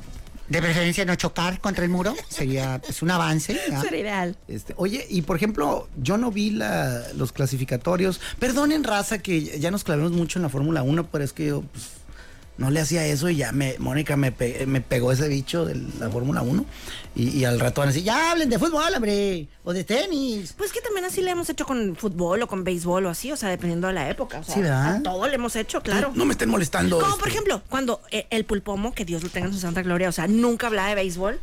[0.48, 2.14] de preferencia no chocar contra el muro.
[2.28, 3.58] Sería pues, un avance.
[3.80, 4.36] Sería ideal.
[4.48, 8.20] Este, oye, y por ejemplo, yo no vi la- los clasificatorios.
[8.38, 11.62] Perdonen, raza, que ya nos clavemos mucho en la Fórmula 1, pero es que yo
[11.62, 11.84] pues,
[12.58, 15.74] no le hacía eso y ya me, Mónica me, pe- me pegó ese bicho de
[15.98, 16.64] la Fórmula 1.
[17.14, 20.54] Y, y al rato van a decir, ya hablen de fútbol, hombre, o de tenis.
[20.56, 23.36] Pues que también así le hemos hecho con fútbol o con béisbol o así, o
[23.36, 24.40] sea, dependiendo de la época.
[24.40, 24.96] O sea, Sí, ¿verdad?
[24.96, 26.12] a todo le hemos hecho, claro.
[26.14, 26.96] No me estén molestando.
[26.98, 27.20] Como este.
[27.20, 30.12] por ejemplo, cuando eh, el pulpomo, que Dios lo tenga en su santa gloria, o
[30.12, 31.40] sea, nunca hablaba de béisbol,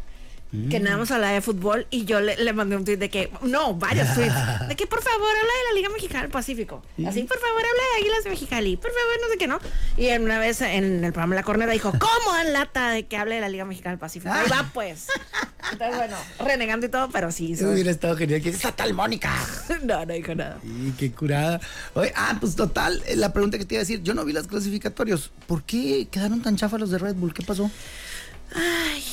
[0.70, 3.32] que nada más hablaba de fútbol, y yo le, le mandé un tweet de que,
[3.44, 4.34] no, varios tweets,
[4.68, 6.82] de que por favor habla de la Liga Mexicana del Pacífico.
[7.06, 9.60] Así, por favor habla de Águilas de Mexicali, por favor, no sé qué, ¿no?
[9.96, 13.16] Y en una vez en el programa La Corneta dijo, ¿cómo dan lata de que
[13.18, 14.34] hable de la Liga Mexicana del Pacífico?
[14.34, 15.08] Ahí va, pues.
[15.72, 17.54] Entonces, bueno, renegando y todo, pero sí.
[17.54, 18.42] Eso hubiera estado genial.
[18.42, 19.32] que esa tal Mónica.
[19.84, 20.60] No, no dijo nada.
[20.64, 21.60] Y qué curada.
[21.94, 24.34] Oye, ah, pues total, eh, la pregunta que te iba a decir, yo no vi
[24.34, 25.32] los clasificatorios.
[25.48, 27.34] ¿Por qué quedaron tan chafas los de Red Bull?
[27.34, 27.70] ¿Qué pasó?
[28.54, 29.04] Ay,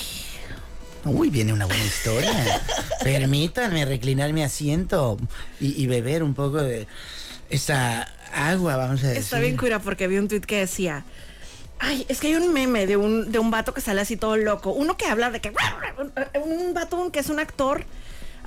[1.06, 2.32] Uy, viene una buena historia.
[3.02, 5.18] Permítanme reclinar mi asiento
[5.60, 6.86] y, y beber un poco de
[7.50, 9.22] esa agua, vamos a decir.
[9.22, 11.04] Está bien cura porque vi un tweet que decía.
[11.78, 14.36] Ay, es que hay un meme de un, de un vato que sale así todo
[14.36, 14.72] loco.
[14.72, 15.52] Uno que habla de que.
[15.98, 17.84] Un, un vato que es un actor.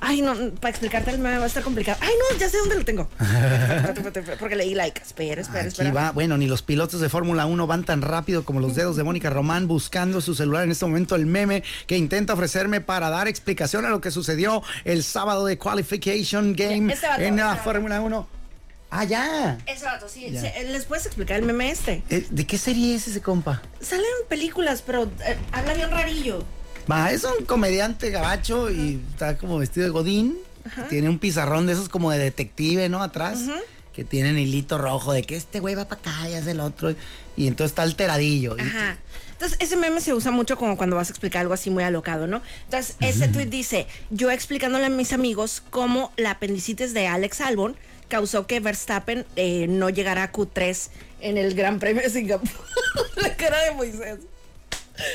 [0.02, 1.98] Ay, no, para explicarte el meme va a estar complicado.
[2.00, 3.08] Ay, no, ya sé dónde lo tengo.
[4.40, 5.00] Porque leí like.
[5.02, 5.92] Espera, espera, Aquí espera.
[5.92, 9.02] va, bueno, ni los pilotos de Fórmula 1 van tan rápido como los dedos de
[9.02, 13.28] Mónica Román buscando su celular en este momento el meme que intenta ofrecerme para dar
[13.28, 17.64] explicación a lo que sucedió el sábado de Qualification Game Este en la este.
[17.64, 18.28] Fórmula 1.
[18.92, 19.58] Ah, ya.
[19.66, 20.30] Ese vato, sí.
[20.32, 20.52] Ya.
[20.64, 22.02] ¿Les puedes explicar el meme este?
[22.10, 23.62] Eh, ¿De qué serie es ese compa?
[23.80, 26.42] Salen películas, pero eh, habla bien rarillo.
[26.90, 30.38] Va, es un comediante gabacho y está como vestido de godín.
[30.88, 33.02] Tiene un pizarrón de esos como de detective, ¿no?
[33.02, 33.40] Atrás.
[33.92, 36.94] Que tienen hilito rojo de que este güey va para acá y hace el otro.
[37.36, 38.56] Y entonces está alteradillo.
[38.58, 38.98] Ajá.
[39.32, 42.26] Entonces, ese meme se usa mucho como cuando vas a explicar algo así muy alocado,
[42.26, 42.42] ¿no?
[42.64, 47.74] Entonces, ese tweet dice, yo explicándole a mis amigos cómo la apendicitis de Alex Albon
[48.08, 50.90] causó que Verstappen eh, no llegara a Q3
[51.22, 52.50] en el Gran Premio de Singapur.
[53.16, 54.18] la cara de Moisés.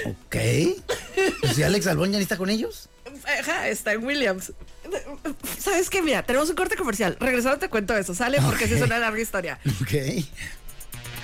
[0.05, 0.35] Ok.
[1.41, 2.89] Pues si Alex Albón ya ni está con ellos.
[3.39, 4.53] Ajá, está en Williams.
[5.59, 6.01] ¿Sabes qué?
[6.01, 7.17] Mira, tenemos un corte comercial.
[7.19, 8.39] Regresando te cuento eso, ¿sale?
[8.41, 9.59] Porque sí es una larga historia.
[9.81, 10.25] Ok.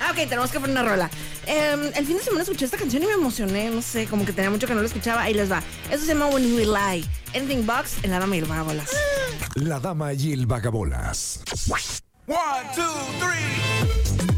[0.00, 1.10] Ah, ok, tenemos que poner una rola.
[1.46, 4.32] Em, el fin de semana escuché esta canción y me emocioné, no sé, como que
[4.32, 5.22] tenía mucho que no la escuchaba.
[5.22, 5.62] Ahí les va.
[5.90, 7.04] Eso se llama When We Lie.
[7.34, 8.90] Anything Box en la dama y el vagabolas.
[9.54, 11.40] La dama y el vagabolas.
[12.26, 12.38] One,
[12.74, 12.82] two,
[13.20, 14.31] three.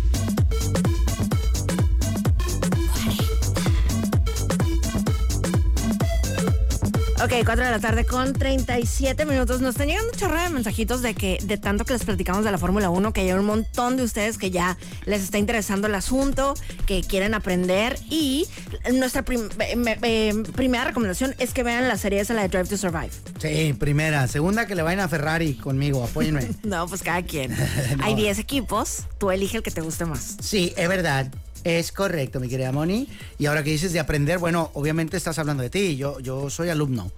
[7.24, 9.62] Ok, 4 de la tarde con 37 minutos.
[9.62, 12.50] Nos están llegando un chorro de mensajitos de que de tanto que les platicamos de
[12.50, 15.94] la Fórmula 1, que hay un montón de ustedes que ya les está interesando el
[15.94, 16.52] asunto,
[16.84, 17.98] que quieren aprender.
[18.10, 18.46] Y
[18.92, 22.68] nuestra prim- eh, eh, primera recomendación es que vean la serie esa, la de Drive
[22.68, 23.10] to Survive.
[23.40, 24.28] Sí, primera.
[24.28, 26.04] Segunda, que le vayan a Ferrari conmigo.
[26.04, 26.46] Apóyenme.
[26.62, 27.56] No, pues cada quien.
[28.02, 30.36] Hay 10 equipos, tú elige el que te guste más.
[30.42, 31.32] Sí, es verdad.
[31.64, 33.08] Es correcto, mi querida Moni.
[33.38, 35.96] Y ahora que dices de aprender, bueno, obviamente estás hablando de ti.
[35.96, 37.10] Yo, yo soy alumno.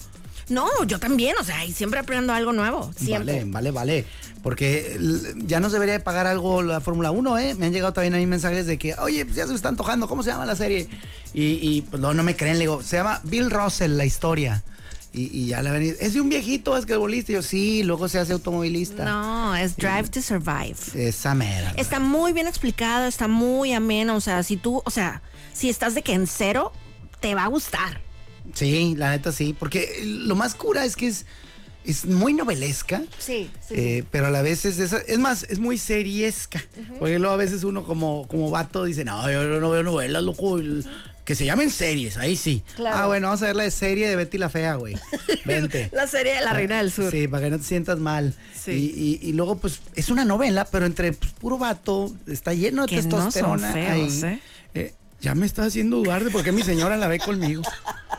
[0.49, 2.93] No, yo también, o sea, y siempre aprendo algo nuevo.
[2.97, 3.41] Siempre.
[3.41, 4.05] Vale, vale, vale.
[4.45, 4.97] Porque
[5.45, 7.55] ya no se debería de pagar algo la Fórmula 1, ¿eh?
[7.57, 9.69] Me han llegado también a mí mensajes de que, oye, pues ya se me está
[9.69, 10.89] antojando, ¿cómo se llama la serie?
[11.35, 14.63] Y, y, pues no, no me creen, le digo, se llama Bill Russell, la historia.
[15.17, 17.33] Y, y ya le ven, es de un viejito basquetbolista.
[17.33, 19.05] Y yo, sí, luego se hace automovilista.
[19.07, 20.77] No, es Drive to Survive.
[20.95, 21.73] Esa mera.
[21.77, 24.15] Está muy bien explicado, está muy ameno.
[24.17, 25.23] O sea, si tú, o sea,
[25.55, 26.71] si estás de que en cero,
[27.21, 28.03] te va a gustar.
[28.53, 29.57] Sí, la neta sí.
[29.59, 31.25] Porque lo más cura es que es,
[31.87, 33.03] es muy novelesca.
[33.19, 36.63] Sí, eh, pero a la vez es, esa- es más, es muy seriesca.
[36.99, 40.59] Porque luego a veces uno como, como vato dice, no, yo no veo novelas, loco.
[41.27, 42.63] Que se llamen series, ahí sí.
[42.77, 42.97] Claro.
[42.99, 44.97] Ah, bueno, vamos a ver la de serie de Betty la Fea, güey.
[45.45, 45.91] Vente.
[45.93, 47.11] La serie de La Reina del Sur.
[47.11, 48.33] Sí, para que no te sientas mal.
[48.55, 48.71] Sí.
[48.71, 52.83] Y, y- y luego, pues, es una novela, pero entre pues, puro vato, está lleno
[52.83, 53.73] de Que no son testosterona.
[53.73, 54.33] feos, ahí.
[54.35, 54.41] ¿eh?
[54.75, 57.63] Eh, ya me está haciendo dudar de por qué mi señora la ve conmigo.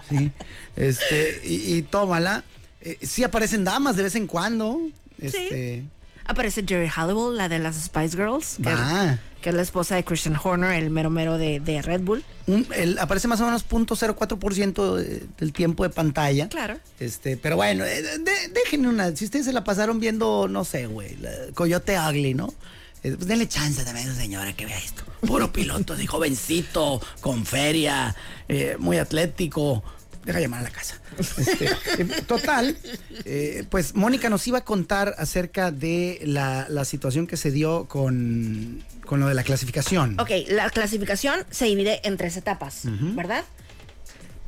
[0.09, 0.29] Sí.
[0.75, 2.43] Este, y, y tómala.
[2.81, 4.81] Eh, sí aparecen damas de vez en cuando.
[5.19, 5.83] Este.
[6.27, 9.17] Aparece Jerry Halliwell, la de las Spice Girls, que, Va.
[9.41, 12.23] que es la esposa de Christian Horner, el mero mero de, de Red Bull.
[12.47, 16.49] Un- el- aparece más o menos 0.04% de- del tiempo de pantalla.
[16.49, 16.77] Claro.
[16.99, 19.15] Este, pero bueno, eh, de- déjenme una.
[19.15, 21.17] Si ustedes se la pasaron viendo, no sé, güey,
[21.53, 22.53] Coyote Ugly, ¿no?
[23.03, 25.03] Eh, pues denle chance también a esa señora que vea esto.
[25.25, 28.15] Puro piloto, así jovencito, con feria,
[28.49, 29.83] eh, muy atlético.
[30.27, 30.99] Deja llamar a la casa.
[31.17, 31.67] Este,
[32.27, 32.77] total,
[33.25, 37.85] eh, pues Mónica nos iba a contar acerca de la, la situación que se dio
[37.85, 40.19] con, con lo de la clasificación.
[40.19, 43.43] Ok, la clasificación se divide en tres etapas, ¿verdad?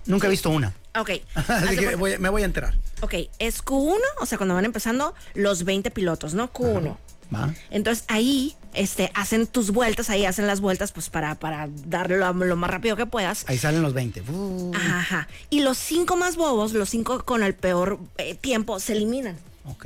[0.05, 0.73] Nunca he visto una.
[0.97, 1.11] Ok.
[1.35, 2.75] Así que voy- me voy a enterar.
[3.01, 6.51] Ok, es Q1, o sea, cuando van empezando los 20 pilotos, ¿no?
[6.51, 6.97] Q1.
[7.33, 7.53] ¿Va?
[7.69, 12.33] Entonces ahí este, hacen tus vueltas, ahí hacen las vueltas pues para, para darle lo,
[12.33, 13.43] lo más rápido que puedas.
[13.47, 14.21] Ahí salen los 20.
[14.31, 15.27] Uh, Ajá, ajá.
[15.49, 19.37] Y los cinco más bobos, los cinco con el peor eh, tiempo, se eliminan.
[19.65, 19.85] ok.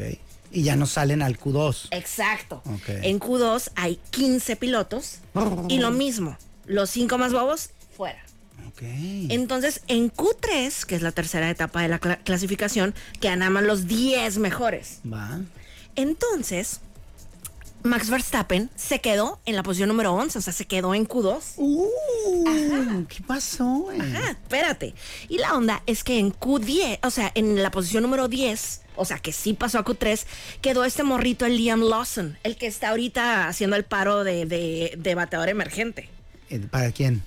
[0.56, 1.88] Y ya no salen al Q2.
[1.89, 2.62] Exacto.
[2.65, 2.88] Ok.
[3.01, 5.17] En Q2 hay 15 pilotos
[5.67, 8.23] y lo mismo, los cinco más bobos fuera.
[8.67, 8.84] Ok.
[8.84, 13.63] Entonces, en Q3, que es la tercera etapa de la cla- clasificación, quedan nada más
[13.63, 14.99] los 10 mejores.
[15.12, 15.39] Va.
[15.95, 16.82] Entonces,
[17.83, 21.53] Max Verstappen se quedó en la posición número 11, o sea, se quedó en Q2.
[21.57, 23.65] Uh, ¿Qué pasó?
[23.65, 23.99] güey?
[23.99, 24.95] Ah, espérate.
[25.27, 29.05] Y la onda es que en Q10, o sea, en la posición número 10, o
[29.05, 30.25] sea, que sí pasó a Q3,
[30.61, 34.93] quedó este morrito, el Liam Lawson, el que está ahorita haciendo el paro de, de,
[34.97, 36.09] de bateador emergente.
[36.49, 37.21] Eh, ¿Para quién?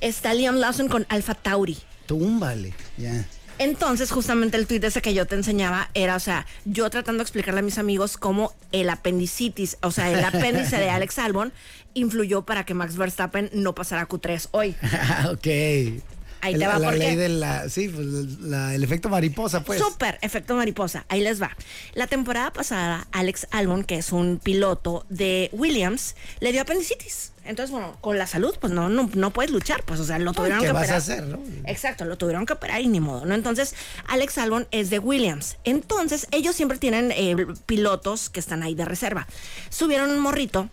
[0.00, 1.78] Está Liam Lawson con Alpha Tauri.
[2.06, 2.74] Túmbale.
[2.98, 3.26] Ya.
[3.58, 7.22] Entonces, justamente el tweet ese que yo te enseñaba era, o sea, yo tratando de
[7.22, 11.52] explicarle a mis amigos cómo el apendicitis, o sea, el apéndice de Alex Albon
[11.94, 14.74] influyó para que Max Verstappen no pasara a Q3 hoy.
[15.30, 16.02] ok.
[16.44, 17.68] Ahí te va, la ¿por ley de la.
[17.68, 18.06] Sí, pues
[18.40, 19.80] la- el efecto mariposa, pues.
[19.80, 21.06] Súper, efecto mariposa.
[21.08, 21.56] Ahí les va.
[21.94, 27.32] La temporada pasada, Alex Albon, que es un piloto de Williams, le dio apendicitis.
[27.46, 29.82] Entonces, bueno, con la salud, pues no, no, no puedes luchar.
[29.84, 30.94] Pues, o sea, lo tuvieron ¿qué que vas operar.
[30.94, 31.38] a hacer, no?
[31.66, 33.34] Exacto, lo tuvieron que operar y ni modo, ¿no?
[33.34, 33.74] Entonces,
[34.06, 35.56] Alex Albon es de Williams.
[35.64, 39.26] Entonces, ellos siempre tienen eh, pilotos que están ahí de reserva.
[39.70, 40.68] Subieron un morrito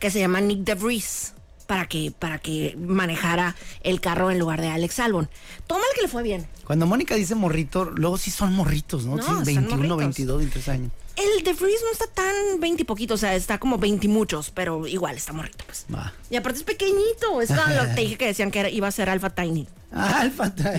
[0.00, 1.32] que se llama Nick DeVries
[1.66, 5.28] para que, para que manejara el carro en lugar de Alex Albon.
[5.66, 6.46] Tómale que le fue bien.
[6.64, 9.16] Cuando Mónica dice morrito, luego sí son morritos, ¿no?
[9.16, 9.98] No, Sí, están 21, morritos.
[9.98, 10.92] 22, 23 años.
[11.16, 14.08] El de Freeze no está tan 20 y poquito, o sea, está como 20 y
[14.10, 15.86] muchos, pero igual está morrito, pues.
[16.28, 18.92] Y aparte es pequeñito, es lo que te dije que decían que era- iba a
[18.92, 19.66] ser Alpha Tiny.
[19.92, 20.32] Ah, el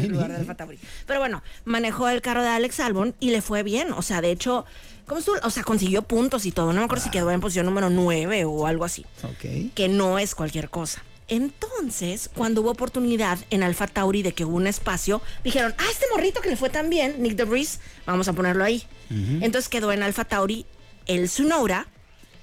[0.04, 0.38] en lugar de.
[0.38, 0.78] Alpha Tauri.
[1.08, 3.92] Pero bueno, manejó el carro de Alex Albon y le fue bien.
[3.94, 4.66] O sea, de hecho,
[5.08, 5.38] ¿cómo estuvo?
[5.44, 6.68] O sea, consiguió puntos y todo.
[6.74, 9.06] No me acuerdo si quedó en posición número 9 o algo así.
[9.24, 9.74] Ok.
[9.74, 11.04] Que no es cualquier cosa.
[11.30, 16.06] Entonces, cuando hubo oportunidad en Alfa Tauri de que hubo un espacio, dijeron, ah, este
[16.14, 18.84] morrito que le fue tan bien, Nick DeVries, vamos a ponerlo ahí.
[19.10, 20.66] Entonces quedó en Alfa Tauri
[21.06, 21.88] el Tsunoda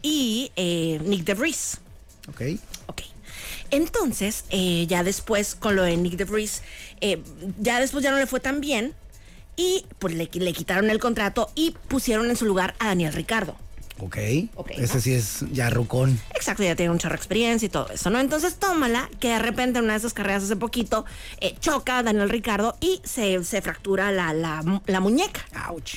[0.03, 1.81] y eh, Nick DeVries.
[2.29, 2.43] Ok.
[2.89, 3.03] Ok.
[3.71, 6.63] Entonces, eh, ya después, con lo de Nick DeVries,
[7.01, 7.23] eh,
[7.59, 8.95] ya después ya no le fue tan bien.
[9.57, 13.57] Y pues le, le quitaron el contrato y pusieron en su lugar a Daniel Ricardo.
[14.01, 14.17] Ok.
[14.57, 15.01] Ok, Ese ¿no?
[15.01, 16.19] sí es ya rucón.
[16.35, 18.19] Exacto, ya tiene un chorro de experiencia y todo eso, ¿no?
[18.19, 21.05] Entonces tómala, que de repente en una de esas carreras hace poquito
[21.41, 25.43] eh, choca a Daniel Ricardo y se, se fractura la, la- la muñeca.
[25.71, 25.95] Ouch.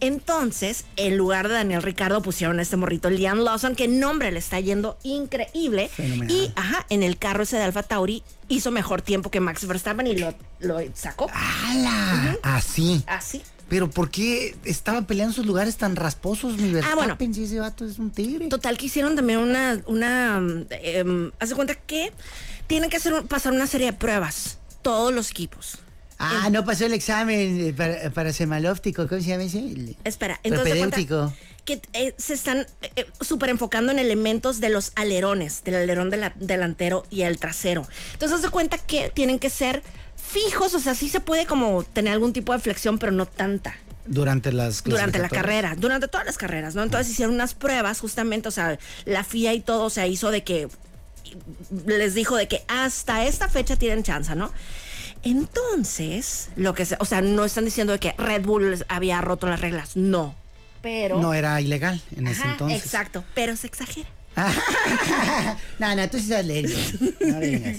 [0.00, 4.38] Entonces, en lugar de Daniel Ricardo, pusieron a este morrito Liam Lawson, que nombre le
[4.38, 5.88] está yendo increíble.
[5.88, 6.30] Fenomenal.
[6.30, 10.06] Y, ajá, en el carro ese de Alfa Tauri hizo mejor tiempo que Max Verstappen
[10.06, 11.30] y lo, lo sacó.
[11.32, 12.38] ¡Hala!
[12.42, 13.02] Así.
[13.06, 13.42] Así.
[13.68, 17.08] Pero ¿por qué estaba peleando en sus lugares tan rasposos, mi Verstappen?
[17.08, 17.34] Ah, bueno.
[17.34, 18.48] Si ese vato es un tigre.
[18.48, 22.12] Total que hicieron también una, una, eh, haz de cuenta que
[22.66, 25.78] tienen que hacer pasar una serie de pruebas, todos los equipos.
[26.22, 29.08] Ah, no pasó el examen eh, para, para semalóptico.
[29.08, 29.96] ¿Cómo se llama ese?
[30.04, 30.96] Espera, entonces cuenta
[31.64, 36.18] que eh, se están eh, súper enfocando en elementos de los alerones, del alerón de
[36.18, 37.86] la- delantero y el trasero.
[38.12, 39.82] Entonces haz de cuenta que tienen que ser
[40.16, 43.74] fijos, o sea, sí se puede como tener algún tipo de flexión, pero no tanta.
[44.06, 46.82] Durante las Durante la carrera, durante todas las carreras, ¿no?
[46.82, 50.68] Entonces hicieron unas pruebas justamente, o sea, la FIA y todo se hizo de que
[51.86, 54.50] les dijo de que hasta esta fecha tienen chance, ¿no?
[55.22, 59.46] Entonces, lo que se, o sea, no están diciendo de que Red Bull había roto
[59.46, 60.34] las reglas, no.
[60.82, 62.82] Pero No era ilegal en ese entonces.
[62.82, 64.08] Exacto, pero se exagera.
[65.78, 66.76] no, no, tú sí estás lento.
[67.20, 67.78] No vengas.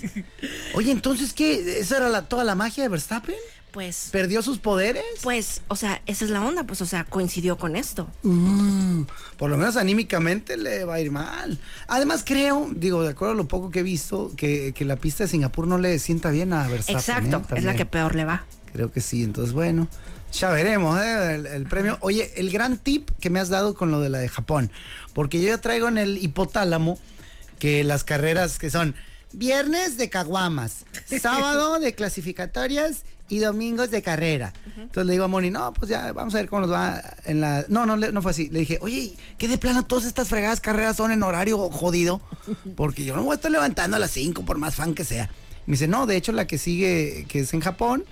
[0.75, 1.79] Oye, entonces, ¿qué?
[1.79, 3.35] ¿Esa era la- toda la magia de Verstappen?
[3.71, 5.03] Pues ¿Perdió sus poderes?
[5.23, 8.09] pues, o sea, esa es la onda, pues, o sea, coincidió con esto.
[8.23, 9.03] Mm,
[9.37, 11.57] por lo menos anímicamente le va a ir mal.
[11.87, 15.23] Además, creo, digo, de acuerdo a lo poco que he visto, que, que la pista
[15.23, 16.97] de Singapur no le sienta bien a Verstappen.
[16.97, 17.59] Exacto, ¿eh?
[17.59, 18.43] es la que peor le va.
[18.73, 19.87] Creo que sí, entonces bueno,
[20.33, 21.35] ya veremos ¿eh?
[21.35, 21.97] el, el premio.
[22.01, 24.69] Oye, el gran tip que me has dado con lo de la de Japón,
[25.13, 26.99] porque yo ya traigo en el hipotálamo
[27.59, 28.95] que las carreras que son
[29.33, 30.85] viernes de caguamas,
[31.21, 34.51] sábado de clasificatorias y domingos de carrera.
[34.75, 37.39] Entonces le digo a Moni, no, pues ya vamos a ver cómo nos va en
[37.39, 37.63] la...
[37.69, 38.49] No, no, no fue así.
[38.49, 42.21] Le dije, oye, ¿qué de plano todas estas fregadas carreras son en horario jodido?
[42.75, 45.05] Porque yo no me voy a estar levantando a las 5 por más fan que
[45.05, 45.29] sea.
[45.65, 48.03] Me dice, no, de hecho la que sigue, que es en Japón,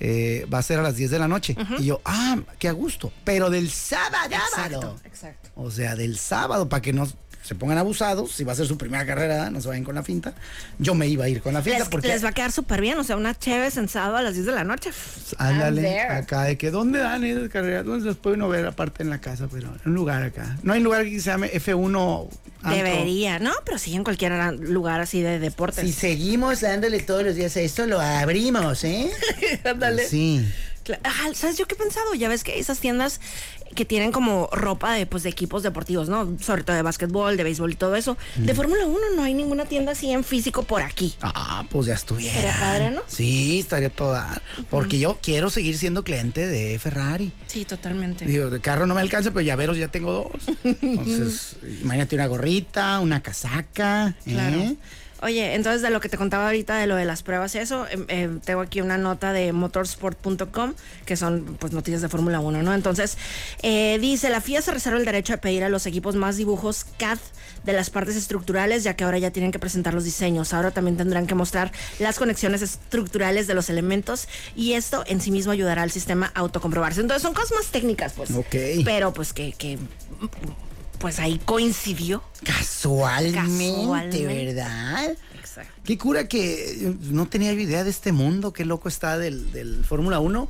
[0.00, 1.54] eh, va a ser a las 10 de la noche.
[1.78, 3.12] Y yo, ah, qué a gusto.
[3.24, 4.34] Pero del sábado.
[4.34, 5.50] Exacto, exacto.
[5.54, 7.06] O sea, del sábado, para que no
[7.46, 10.02] se pongan abusados, si va a ser su primera carrera, no se vayan con la
[10.02, 10.34] finta.
[10.80, 12.08] Yo me iba a ir con la finta Les, porque...
[12.08, 14.52] les va a quedar súper bien, o sea, una chévere sensado a las 10 de
[14.52, 14.90] la noche.
[15.38, 19.04] Ándale, acá de que dónde dan esas carreras, dónde se las puede uno ver aparte
[19.04, 20.56] en la casa, pero en un lugar acá.
[20.64, 22.28] No hay lugar que se llame F1
[22.62, 22.84] antro.
[22.84, 23.52] Debería, ¿no?
[23.64, 25.84] Pero sí en cualquier lugar así de deportes.
[25.84, 29.08] Si seguimos dándole todos los días a esto, lo abrimos, ¿eh?
[29.64, 30.08] Ándale.
[30.08, 30.44] Sí.
[31.02, 32.14] Ah, ¿Sabes yo qué he pensado?
[32.14, 33.20] Ya ves que esas tiendas
[33.74, 36.36] que tienen como ropa de, pues, de equipos deportivos, ¿no?
[36.40, 38.16] Sobre todo de básquetbol, de béisbol y todo eso.
[38.36, 41.14] De Fórmula 1 no hay ninguna tienda así en físico por aquí.
[41.20, 42.36] Ah, pues ya estuviera.
[42.38, 43.02] Estaría padre, ¿no?
[43.06, 44.40] Sí, estaría toda.
[44.70, 47.32] Porque yo quiero seguir siendo cliente de Ferrari.
[47.46, 48.24] Sí, totalmente.
[48.24, 50.56] Digo, de carro no me alcanza, pero llaveros ya tengo dos.
[50.82, 54.14] Entonces, imagínate una gorrita, una casaca.
[54.26, 54.76] ¿eh?
[55.22, 57.86] Oye, entonces de lo que te contaba ahorita de lo de las pruebas y eso,
[57.88, 60.74] em, em, tengo aquí una nota de motorsport.com,
[61.04, 62.74] que son pues noticias de Fórmula 1, ¿no?
[62.74, 63.16] Entonces,
[63.62, 66.84] eh, dice, la FIA se reserva el derecho de pedir a los equipos más dibujos
[66.98, 67.18] CAD
[67.64, 70.52] de las partes estructurales, ya que ahora ya tienen que presentar los diseños.
[70.52, 75.30] Ahora también tendrán que mostrar las conexiones estructurales de los elementos y esto en sí
[75.30, 77.00] mismo ayudará al sistema a autocomprobarse.
[77.00, 78.30] Entonces son cosas más técnicas, pues.
[78.32, 78.54] Ok.
[78.84, 79.78] Pero pues que, que
[80.98, 82.22] pues ahí coincidió.
[82.44, 84.26] Casualmente, Casualmente.
[84.26, 85.16] ¿verdad?
[85.34, 85.72] Exacto.
[85.84, 89.52] Qué cura que eh, no tenía yo idea de este mundo, qué loco está del,
[89.52, 90.48] del Fórmula 1.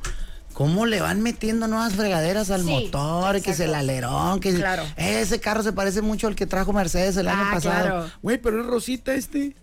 [0.57, 3.39] ¿Cómo le van metiendo nuevas fregaderas al Sí, motor?
[3.43, 4.81] Que es el alerón, que Claro.
[4.97, 7.79] ese carro se parece mucho al que trajo Mercedes el año Ah, pasado.
[7.83, 8.11] claro.
[8.23, 9.55] Güey, pero es rosita este.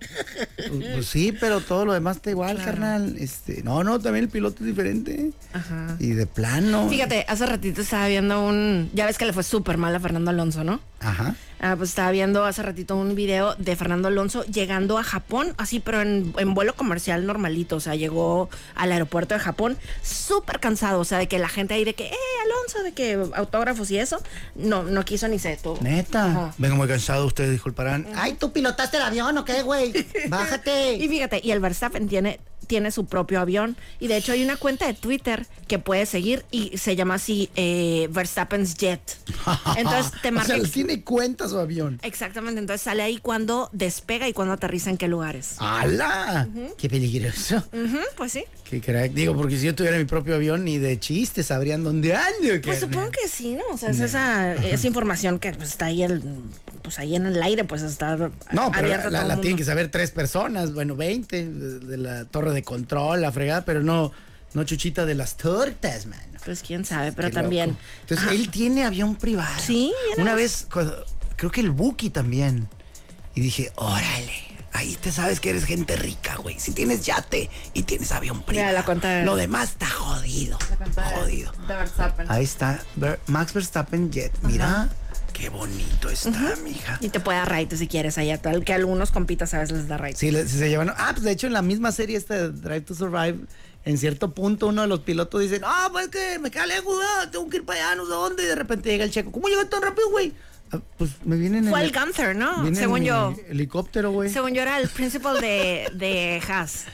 [0.57, 3.17] Pues, pues sí, pero todo lo demás está igual, carnal.
[3.19, 5.33] Este, no, no, también el piloto es diferente.
[5.53, 5.97] Ajá.
[5.99, 6.89] Y de plano.
[6.89, 8.89] Fíjate, hace ratito estaba viendo un.
[8.95, 10.79] Ya ves que le fue súper mal a Fernando Alonso, ¿no?
[11.01, 11.35] Ajá.
[11.67, 15.81] Ah, pues estaba viendo hace ratito un video de Fernando Alonso llegando a Japón, así,
[15.81, 17.77] pero en, en vuelo comercial normalito.
[17.77, 21.01] O sea, llegó al aeropuerto de Japón súper cansado.
[21.01, 22.83] O sea, de que la gente ahí de que, ¡eh, Alonso!
[22.83, 24.23] De que autógrafos y eso.
[24.55, 25.79] No, no quiso ni se detuvo.
[25.81, 26.27] Neta.
[26.27, 26.55] Ajá.
[26.59, 28.09] Vengo muy cansado, ustedes disculparán.
[28.15, 29.95] Ay, ¿tú pilotaste el avión o qué, güey?
[30.29, 30.97] Bájate.
[30.97, 33.77] Y fíjate, y el Verstappen tiene tiene su propio avión.
[34.01, 37.51] Y de hecho hay una cuenta de Twitter que puedes seguir y se llama así
[37.57, 39.01] eh, Verstappen's Jet.
[39.77, 40.55] Entonces te o marca...
[40.55, 42.01] sea, tiene cuenta su avión.
[42.03, 45.57] Exactamente, entonces sale ahí cuando despega y cuando aterriza en qué lugares.
[45.59, 46.49] ¡Hala!
[46.77, 47.63] ¡Qué peligroso!
[48.17, 48.45] Pues sí.
[48.69, 49.13] Qué crack.
[49.13, 52.61] Digo, porque si yo tuviera mi propio avión, ni de chistes sabrían dónde ando.
[52.63, 53.63] Pues supongo que sí, ¿no?
[53.73, 56.23] O sea, es esa, esa información que pues, está ahí, el,
[56.85, 58.17] pues ahí en el aire, pues está
[58.53, 62.53] No, pero la, la tienen que saber tres personas, bueno, 20 de, de la torre
[62.53, 64.13] de control, la fregada, pero no,
[64.53, 66.23] no chuchita de las tortas, mano.
[66.45, 67.71] Pues quién sabe, pero Qué también.
[67.71, 67.81] loco.
[68.03, 69.59] Entonces, él tiene avión privado.
[69.61, 71.05] Sí, Una vez, cuando-
[71.37, 72.69] creo que el Buki también.
[73.35, 74.31] Y dije, órale,
[74.75, 76.61] ahí te sabes que eres gente rica, güey.
[76.61, 78.75] Si tienes yate y tienes avión privado.
[78.75, 80.59] la cuenta de- Lo demás está jodido.
[81.17, 81.51] Jodido.
[81.67, 82.27] De Verstappen.
[82.31, 84.33] Ahí está, Ver- Max Verstappen Jet.
[84.43, 84.91] Mira,
[85.45, 86.99] qué bonito está, mija.
[87.03, 89.77] Y te puede dar raite si quieres allá, tal que a algunos compitas a veces
[89.77, 90.19] les da raite.
[90.19, 90.89] Sí, le- se llevan.
[90.97, 93.37] Ah, pues de hecho en la misma serie esta de Drive to Survive,
[93.85, 97.29] en cierto punto uno de los pilotos dice, ah, pues que me queda lejos, ah,
[97.31, 99.31] tengo que ir para allá, no sé dónde, y de repente llega el checo.
[99.33, 100.33] ¿Cómo llega tan rápido, güey?
[100.73, 102.67] "Ah, pues me vienen Fue en el Gunther, ¿no?
[102.67, 103.35] en Según mi yo.
[103.49, 104.31] Helicóptero, güey.
[104.31, 106.85] Según yo era el principal de, de Haas.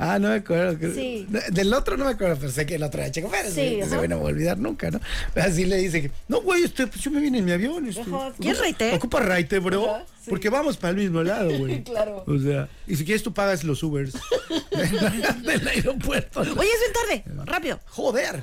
[0.00, 0.78] Ah, no me acuerdo.
[0.94, 1.26] Sí.
[1.28, 3.52] de- Del otro no me acuerdo, pero sé que el otro era checo Pérez.
[3.54, 5.00] Sí, no me voy a olvidar nunca, ¿no?
[5.36, 7.86] Así le dice que, no, güey, este, pues yo me vine en mi avión.
[7.88, 8.32] Este, Ajá.
[8.38, 8.94] ¿Quieres raite?
[8.94, 9.94] Ocupa raite, bro.
[9.94, 10.30] Ajá, sí.
[10.30, 11.82] Porque vamos para el mismo lado, güey.
[11.90, 12.24] Claro.
[12.26, 14.12] O sea, y si quieres tú pagas los Ubers
[14.70, 16.40] del aeropuerto.
[16.40, 17.44] Oye, es bien tarde.
[17.50, 17.80] Rápido.
[17.86, 18.42] Joder.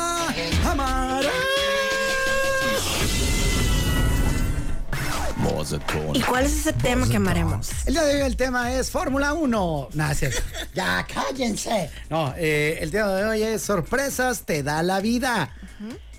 [6.13, 7.69] ¿Y cuál es ese tema que amaremos?
[7.85, 9.89] El día de hoy el tema es Fórmula 1.
[9.93, 10.41] No, es cierto.
[10.73, 11.89] Ya, cállense.
[12.09, 15.55] No, eh, el tema de hoy es sorpresas te da la vida.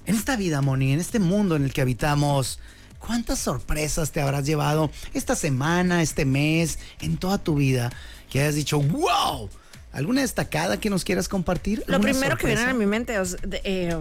[0.07, 2.59] En esta vida, Moni, en este mundo en el que habitamos,
[2.99, 7.93] ¿cuántas sorpresas te habrás llevado esta semana, este mes, en toda tu vida?
[8.29, 9.49] Que hayas dicho, wow.
[9.93, 11.85] ¿Alguna destacada que nos quieras compartir?
[11.87, 13.97] Lo ¿Alguna primero que viene a mi mente es, de, eh,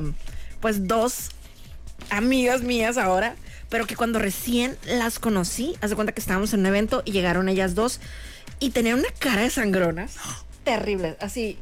[0.62, 1.30] pues, dos
[2.10, 3.36] amigas mías ahora,
[3.72, 7.12] pero que cuando recién las conocí, haz de cuenta que estábamos en un evento y
[7.14, 8.00] llegaron ellas dos
[8.60, 10.14] y tenían una cara de sangronas
[10.64, 11.58] terrible, así.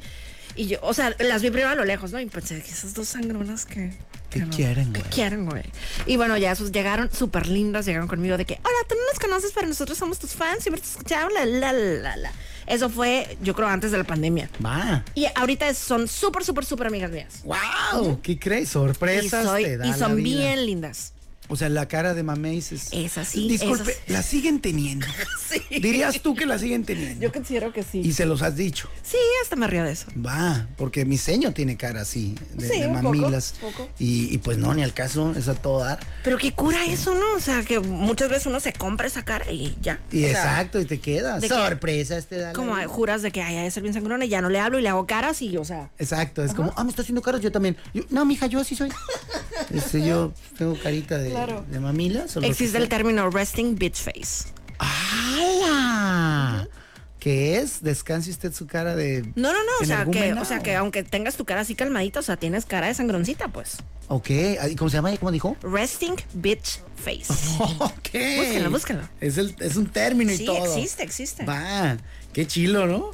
[0.55, 2.19] Y yo, o sea, las vi primero a lo lejos, ¿no?
[2.19, 3.93] Y pensé que esas dos sangronas que...
[4.29, 5.11] ¿Qué no- quieren, ¿Qué güey?
[5.11, 5.63] quieren, güey?
[6.05, 9.19] Y bueno, ya esos llegaron súper lindas, llegaron conmigo de que, hola, tú no nos
[9.19, 12.31] conoces, pero nosotros somos tus fans, siempre te escuchamos, la, la, la, la.
[12.67, 14.49] Eso fue, yo creo, antes de la pandemia.
[14.63, 15.03] Va.
[15.15, 17.41] Y ahorita son súper, súper, súper amigas mías.
[17.43, 18.21] ¡Wow!
[18.21, 18.63] ¿Qué crees?
[18.63, 21.13] Y, Sorpresas soy- te da y son bien lindas.
[21.51, 22.87] O sea, la cara de Mameis es.
[22.93, 25.07] Es así, Disculpe, es la siguen teniendo.
[25.69, 27.31] Dirías tú que la siguen teniendo.
[27.31, 28.01] considero que sí.
[28.01, 28.87] Y se los has dicho.
[29.01, 30.05] Sí, hasta me río de eso.
[30.23, 33.55] Va, porque mi seño tiene cara así, de, Sí, de un poco, mamilas.
[33.59, 33.89] poco.
[33.97, 35.99] Y, y pues no, ni al caso, es a todo dar.
[36.23, 37.33] Pero qué cura eso, ¿no?
[37.35, 39.99] O sea, que muchas veces uno se compra esa cara y ya.
[40.11, 41.41] Y O sea, exacto, y te quedas.
[41.41, 41.55] ¿de qué?
[41.55, 42.53] Sorpresas te da.
[42.53, 42.87] Como vida.
[42.87, 44.89] juras de que ay, es el bien sangrona y ya no le hablo y le
[44.89, 45.89] hago caras y, o sea.
[45.97, 47.75] Exacto, es como, ah, me está haciendo caras, yo también.
[47.93, 48.89] Yo, no, mija, yo así soy.
[49.73, 51.38] Este, yo tengo carita de, Claro.
[51.47, 52.35] De mamilas.
[52.37, 54.49] o que Existe el término resting bitch face.
[54.79, 56.67] ¡Hala!
[57.19, 57.83] ¿Qué es?
[57.83, 59.23] Descanse usted su cara de.
[59.35, 62.19] No, no, no, o sea, que, o sea, que aunque tengas tu cara así calmadita,
[62.21, 63.77] o sea, tienes cara de sangroncita, pues.
[64.07, 64.29] Ok,
[64.71, 65.15] ¿y ¿cómo se llama?
[65.17, 65.55] ¿Cómo dijo?
[65.61, 67.33] Resting bitch face.
[67.79, 68.09] Ok.
[68.37, 69.03] Búsquenlo, búsquenlo.
[69.19, 70.63] Es, el, es un término y Sí, todo.
[70.65, 71.45] existe, existe.
[71.45, 71.97] Va,
[72.33, 73.11] qué chilo, ¿no?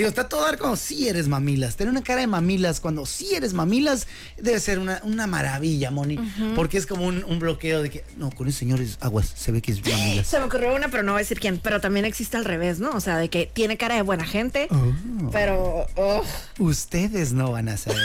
[0.00, 1.76] Digo, está todo dar cuando sí eres mamilas.
[1.76, 4.06] Tener una cara de mamilas cuando sí eres mamilas
[4.38, 6.18] debe ser una, una maravilla, Moni.
[6.56, 9.52] Porque es como un, un bloqueo de que, no, con ese señor es aguas, se
[9.52, 10.26] ve que es mamilas.
[10.26, 11.58] Se me ocurrió una, pero no voy a decir quién.
[11.58, 12.92] Pero también existe al revés, ¿no?
[12.92, 15.30] O sea, de que tiene cara de buena gente, Oh.
[15.30, 15.86] pero.
[15.96, 16.24] oh,
[16.58, 17.98] Ustedes no van a saber.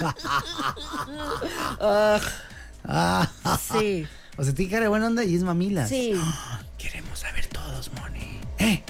[2.90, 3.30] Ah,
[3.70, 4.06] sí.
[4.38, 5.90] o sea, tiene cara de buena onda y es mamilas.
[5.90, 6.14] Sí.
[6.78, 8.40] Queremos saber todos, Moni.
[8.58, 8.82] ¿Eh?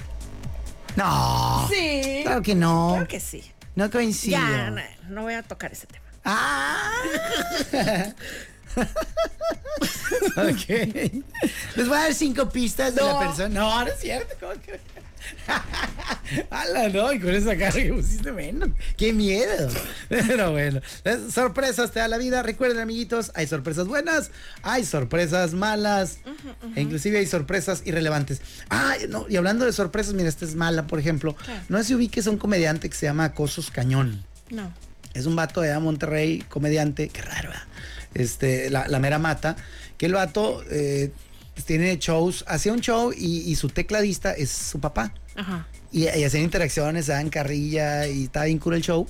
[0.99, 1.69] No.
[1.71, 2.23] Sí.
[2.25, 2.89] Claro que no.
[2.95, 3.53] Claro que sí.
[3.77, 4.37] No coincido.
[4.37, 6.05] Ya, no, no voy a tocar ese tema.
[6.25, 6.91] Ah.
[10.37, 10.69] ok.
[11.77, 13.49] Les voy a dar cinco pistas de la persona.
[13.49, 14.35] No, no es cierto.
[14.41, 14.81] ¿cómo que?
[16.51, 18.71] Ala, no, y con esa cara que pusiste menos.
[18.97, 19.69] ¡Qué miedo!
[20.09, 20.81] Pero bueno,
[21.33, 22.43] sorpresas te da la vida.
[22.43, 24.31] Recuerden, amiguitos, hay sorpresas buenas,
[24.63, 26.19] hay sorpresas malas,
[26.75, 28.41] e inclusive hay sorpresas irrelevantes.
[28.71, 31.37] Ah, no, y hablando de sorpresas, mira, esta es mala, por ejemplo.
[31.69, 34.25] No sé si ubiques a un comediante que se llama Cosos Cañón.
[34.51, 34.73] No.
[35.15, 37.09] Es un vato de Monterrey, comediante.
[37.09, 37.67] Qué raro, ¿verdad?
[38.15, 39.57] este, la, la mera mata,
[39.97, 41.13] que el vato eh,
[41.63, 45.13] tiene shows, hacía un show y, y su tecladista es su papá.
[45.37, 45.67] Ajá.
[45.91, 49.07] Y, y hacían interacciones, se daban carrilla y estaba bien cool el show.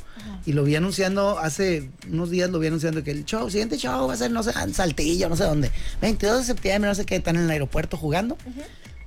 [0.47, 4.07] Y lo vi anunciando hace unos días, lo vi anunciando que el show, siguiente show
[4.07, 5.71] va a ser, no sé, en Saltillo, no sé dónde.
[6.01, 8.37] 22 de septiembre, no sé qué, están en el aeropuerto jugando.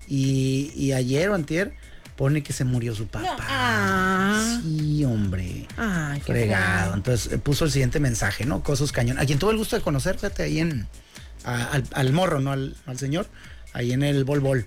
[0.07, 1.73] y, y ayer o antier
[2.21, 3.35] pone que se murió su papá.
[3.39, 4.59] Ah.
[4.61, 5.67] Sí, hombre.
[5.77, 6.93] Ay, qué Fregado.
[6.93, 8.61] Entonces eh, puso el siguiente mensaje, ¿no?
[8.61, 9.17] Cosos cañón.
[9.17, 10.87] A quien tuve el gusto de conocer, fíjate, ahí en.
[11.43, 13.27] A- al, al morro, no al, al señor.
[13.73, 14.65] Ahí en el Bol Bol.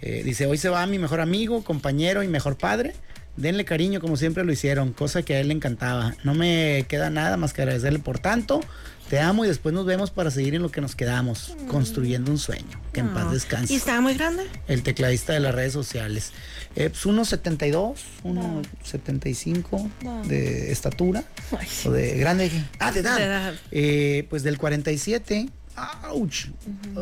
[0.00, 2.94] Eh, dice: Hoy se va mi mejor amigo, compañero y mejor padre.
[3.36, 6.14] Denle cariño como siempre lo hicieron, cosa que a él le encantaba.
[6.22, 8.60] No me queda nada más que agradecerle por tanto.
[9.08, 12.38] Te amo y después nos vemos para seguir en lo que nos quedamos, construyendo un
[12.38, 12.80] sueño.
[12.92, 14.44] Que en paz descanse ¿Y estaba muy grande?
[14.68, 16.32] el tecladista de las redes sociales.
[16.76, 17.94] Eh, pues 1.72,
[18.24, 19.90] 1.75
[20.26, 21.24] de estatura.
[21.58, 21.66] Ay.
[21.86, 22.50] O de grande.
[22.78, 23.16] Ah, de edad.
[23.18, 23.54] De edad.
[23.70, 25.48] Eh, pues del 47.
[25.76, 26.48] ¡Auch!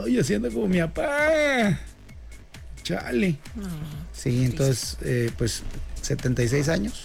[0.04, 1.78] Ay, haciendo como mi papá.
[2.82, 3.36] Chale.
[4.12, 5.62] sí, entonces, eh, pues
[6.02, 7.04] 76 años.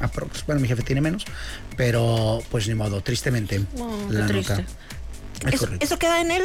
[0.00, 0.44] Aprox.
[0.46, 1.24] Bueno, mi jefe tiene menos.
[1.76, 3.60] Pero, pues ni modo, tristemente.
[3.76, 4.54] No, la triste.
[4.56, 4.64] nota.
[5.46, 5.84] Es ¿Eso, correcto.
[5.84, 6.42] eso queda en él?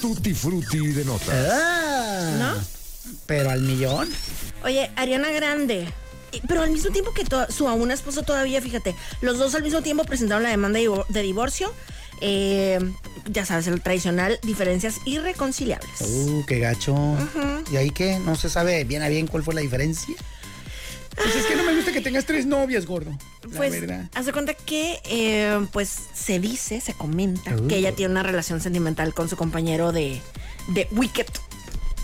[0.00, 1.28] Tutti frutti de notas.
[1.52, 3.10] Ah, ¿No?
[3.26, 4.08] Pero al millón.
[4.64, 5.88] Oye, Ariana Grande.
[6.46, 9.82] Pero al mismo tiempo que to- su aún esposo todavía, fíjate, los dos al mismo
[9.82, 10.78] tiempo presentaron la demanda
[11.08, 11.72] de divorcio.
[12.20, 12.78] Eh,
[13.30, 16.00] ya sabes, el tradicional, diferencias irreconciliables.
[16.00, 16.96] Uh, qué gacho.
[17.72, 18.18] ¿Y ahí qué?
[18.18, 20.14] No se sabe bien a bien cuál fue la diferencia.
[21.16, 23.10] Pues es que no me gusta que tengas tres novias, gordo.
[23.42, 24.08] La Pues, verdad.
[24.14, 27.66] hace cuenta que, eh, pues, se dice, se comenta Uh.
[27.68, 30.20] que ella tiene una relación sentimental con su compañero de,
[30.68, 31.26] de Wicked.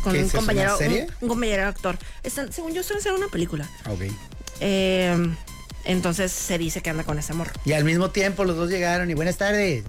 [0.03, 1.03] Con ¿Qué un es compañero, una serie?
[1.05, 1.99] Un, un compañero actor.
[2.25, 3.69] Están, según yo, están haciendo una película.
[3.89, 4.03] Ok.
[4.61, 5.35] Eh,
[5.85, 7.51] entonces se dice que anda con ese amor.
[7.65, 9.85] Y al mismo tiempo los dos llegaron y buenas tardes.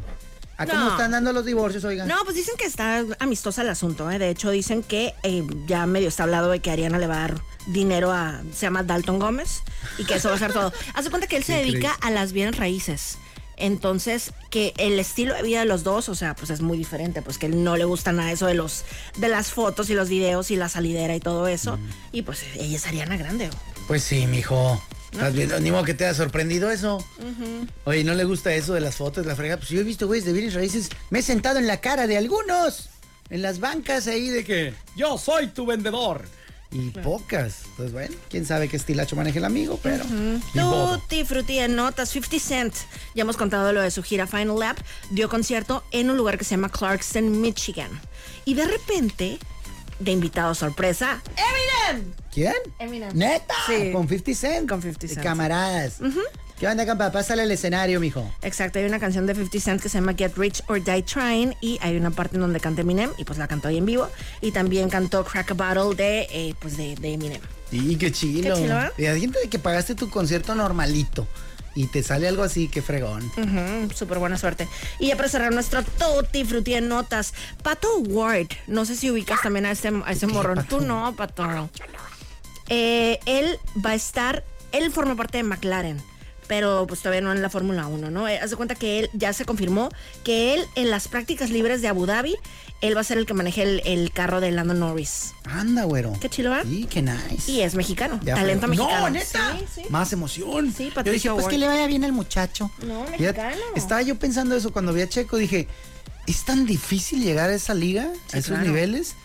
[0.57, 0.91] ¿A cómo No.
[0.91, 2.07] están dando los divorcios, oigan?
[2.07, 4.17] No, pues dicen que está amistosa el asunto, ¿eh?
[4.17, 7.19] De hecho, dicen que eh, ya medio está hablado de que Ariana le va a
[7.27, 8.41] dar dinero a.
[8.53, 9.61] Se llama Dalton Gómez
[9.99, 10.73] y que eso va a ser todo.
[10.95, 13.17] Hace cuenta que él se dedica a las bienes raíces.
[13.59, 17.23] Entonces, que el estilo de vida de los dos, o sea, pues es muy diferente,
[17.23, 18.83] pues que él no le gusta nada eso de los
[19.17, 21.79] de las fotos y los videos y la salidera y todo eso.
[22.11, 23.49] Y pues ella es Ariana Grande.
[23.87, 24.79] Pues sí, mijo.
[25.11, 25.59] ¿Estás viendo?
[25.59, 27.03] Ni modo que te haya sorprendido eso.
[27.85, 29.57] Oye, ¿no le gusta eso de las fotos, la frega?
[29.57, 30.89] Pues yo he visto güeyes de bienes raíces.
[31.09, 32.89] Me he sentado en la cara de algunos.
[33.29, 34.73] En las bancas ahí de que.
[34.95, 36.25] Yo soy tu vendedor.
[36.71, 37.61] Y pocas.
[37.77, 40.03] Pues bueno, quién sabe qué estilacho maneja el amigo, pero.
[40.53, 40.97] modo.
[40.97, 42.75] Tutti frutti en notas, 50 Cent.
[43.15, 44.77] Ya hemos contado lo de su gira Final Lap.
[45.09, 47.89] Dio concierto en un lugar que se llama Clarkston, Michigan.
[48.43, 49.39] Y de repente,
[49.99, 52.13] de invitado sorpresa, Eminem.
[52.33, 52.53] ¿Quién?
[52.79, 53.11] Eminem.
[53.15, 53.53] ¿Neta?
[53.65, 53.91] Sí.
[53.91, 54.69] Con 50 Cent.
[54.69, 55.23] Con 50 De Cent.
[55.23, 55.95] camaradas.
[56.59, 57.11] ¿Qué onda, compa?
[57.11, 58.27] Pásale el escenario, mijo.
[58.41, 61.55] Exacto, hay una canción de 50 Cent que se llama Get Rich or Die Trying
[61.61, 64.09] y hay una parte en donde canta Eminem y pues la cantó ahí en vivo
[64.41, 67.41] y también cantó Crack a Bottle de, eh, pues de, de Eminem.
[67.71, 68.55] Y qué chilo.
[68.55, 68.91] Qué chilo, ¿eh?
[68.97, 71.27] Y hay gente de que pagaste tu concierto normalito
[71.77, 73.23] y te sale algo así, qué fregón.
[73.37, 74.67] Ujú, Súper buena suerte.
[74.97, 79.43] Y ya para cerrar nuestro Tutti Frutti en notas, Pato Ward, no sé si ubicas
[79.43, 80.55] también a ese, a ese morrón.
[80.55, 80.77] Pato?
[80.79, 81.69] Tú no, Pato.
[82.69, 86.01] Eh, él va a estar, él forma parte de McLaren.
[86.47, 88.27] Pero pues todavía no en la Fórmula 1, ¿no?
[88.27, 89.89] Eh, haz de cuenta que él ya se confirmó
[90.23, 92.37] que él en las prácticas libres de Abu Dhabi,
[92.81, 95.33] él va a ser el que maneje el, el carro de Lando Norris.
[95.45, 96.13] Anda, güero.
[96.21, 96.65] Qué chilo, ¿verdad?
[96.69, 97.51] Sí, qué nice.
[97.51, 98.99] Y es mexicano, Ya talento mexicano.
[99.01, 99.57] No, neta.
[99.57, 99.81] Sí, sí.
[99.89, 100.73] Más emoción.
[100.75, 101.51] Sí, Yo Patricio dije, pues Ward.
[101.51, 102.69] que le vaya bien al muchacho.
[102.85, 103.61] No, Fíjate, mexicano.
[103.75, 105.67] Estaba yo pensando eso cuando vi a Checo, dije,
[106.27, 108.65] ¿es tan difícil llegar a esa liga, Sí, a esos claro.
[108.67, 109.15] niveles?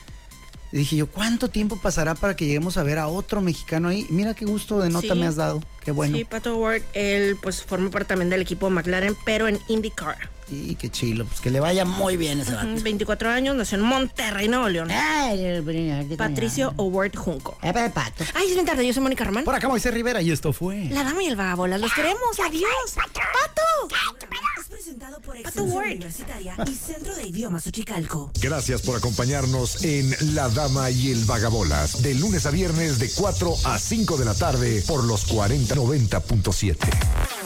[0.73, 4.07] Y dije yo, ¿cuánto tiempo pasará para que lleguemos a ver a otro mexicano ahí?
[4.09, 5.21] Mira qué gusto de nota Sí.
[5.21, 5.63] me has dado.
[5.85, 6.17] Qué bueno.
[6.17, 10.17] Sí, Pato Ward, él pues forma parte también del equipo McLaren, pero en IndyCar.
[10.53, 12.67] Y qué chilo, pues que le vaya muy bien ese vato.
[12.67, 14.89] Mm, 24 años, nació en Monterrey, Nuevo León.
[16.17, 17.57] Patricio Howard Junco.
[17.61, 18.25] Pato.
[18.35, 19.45] Ay, es bien tarde, yo soy Mónica Román.
[19.45, 20.85] Por acá Moisés Rivera y esto fue.
[20.91, 22.69] La dama y el vagabolas, los queremos, adiós.
[22.95, 23.95] ¡Pato!
[24.61, 25.87] Es presentado por Pato Word.
[25.87, 28.31] Universitaria y Centro de Idiomas Uchicalco.
[28.41, 33.55] Gracias por acompañarnos en La Dama y el Vagabolas, de lunes a viernes de 4
[33.65, 36.77] a 5 de la tarde por los 4090.7.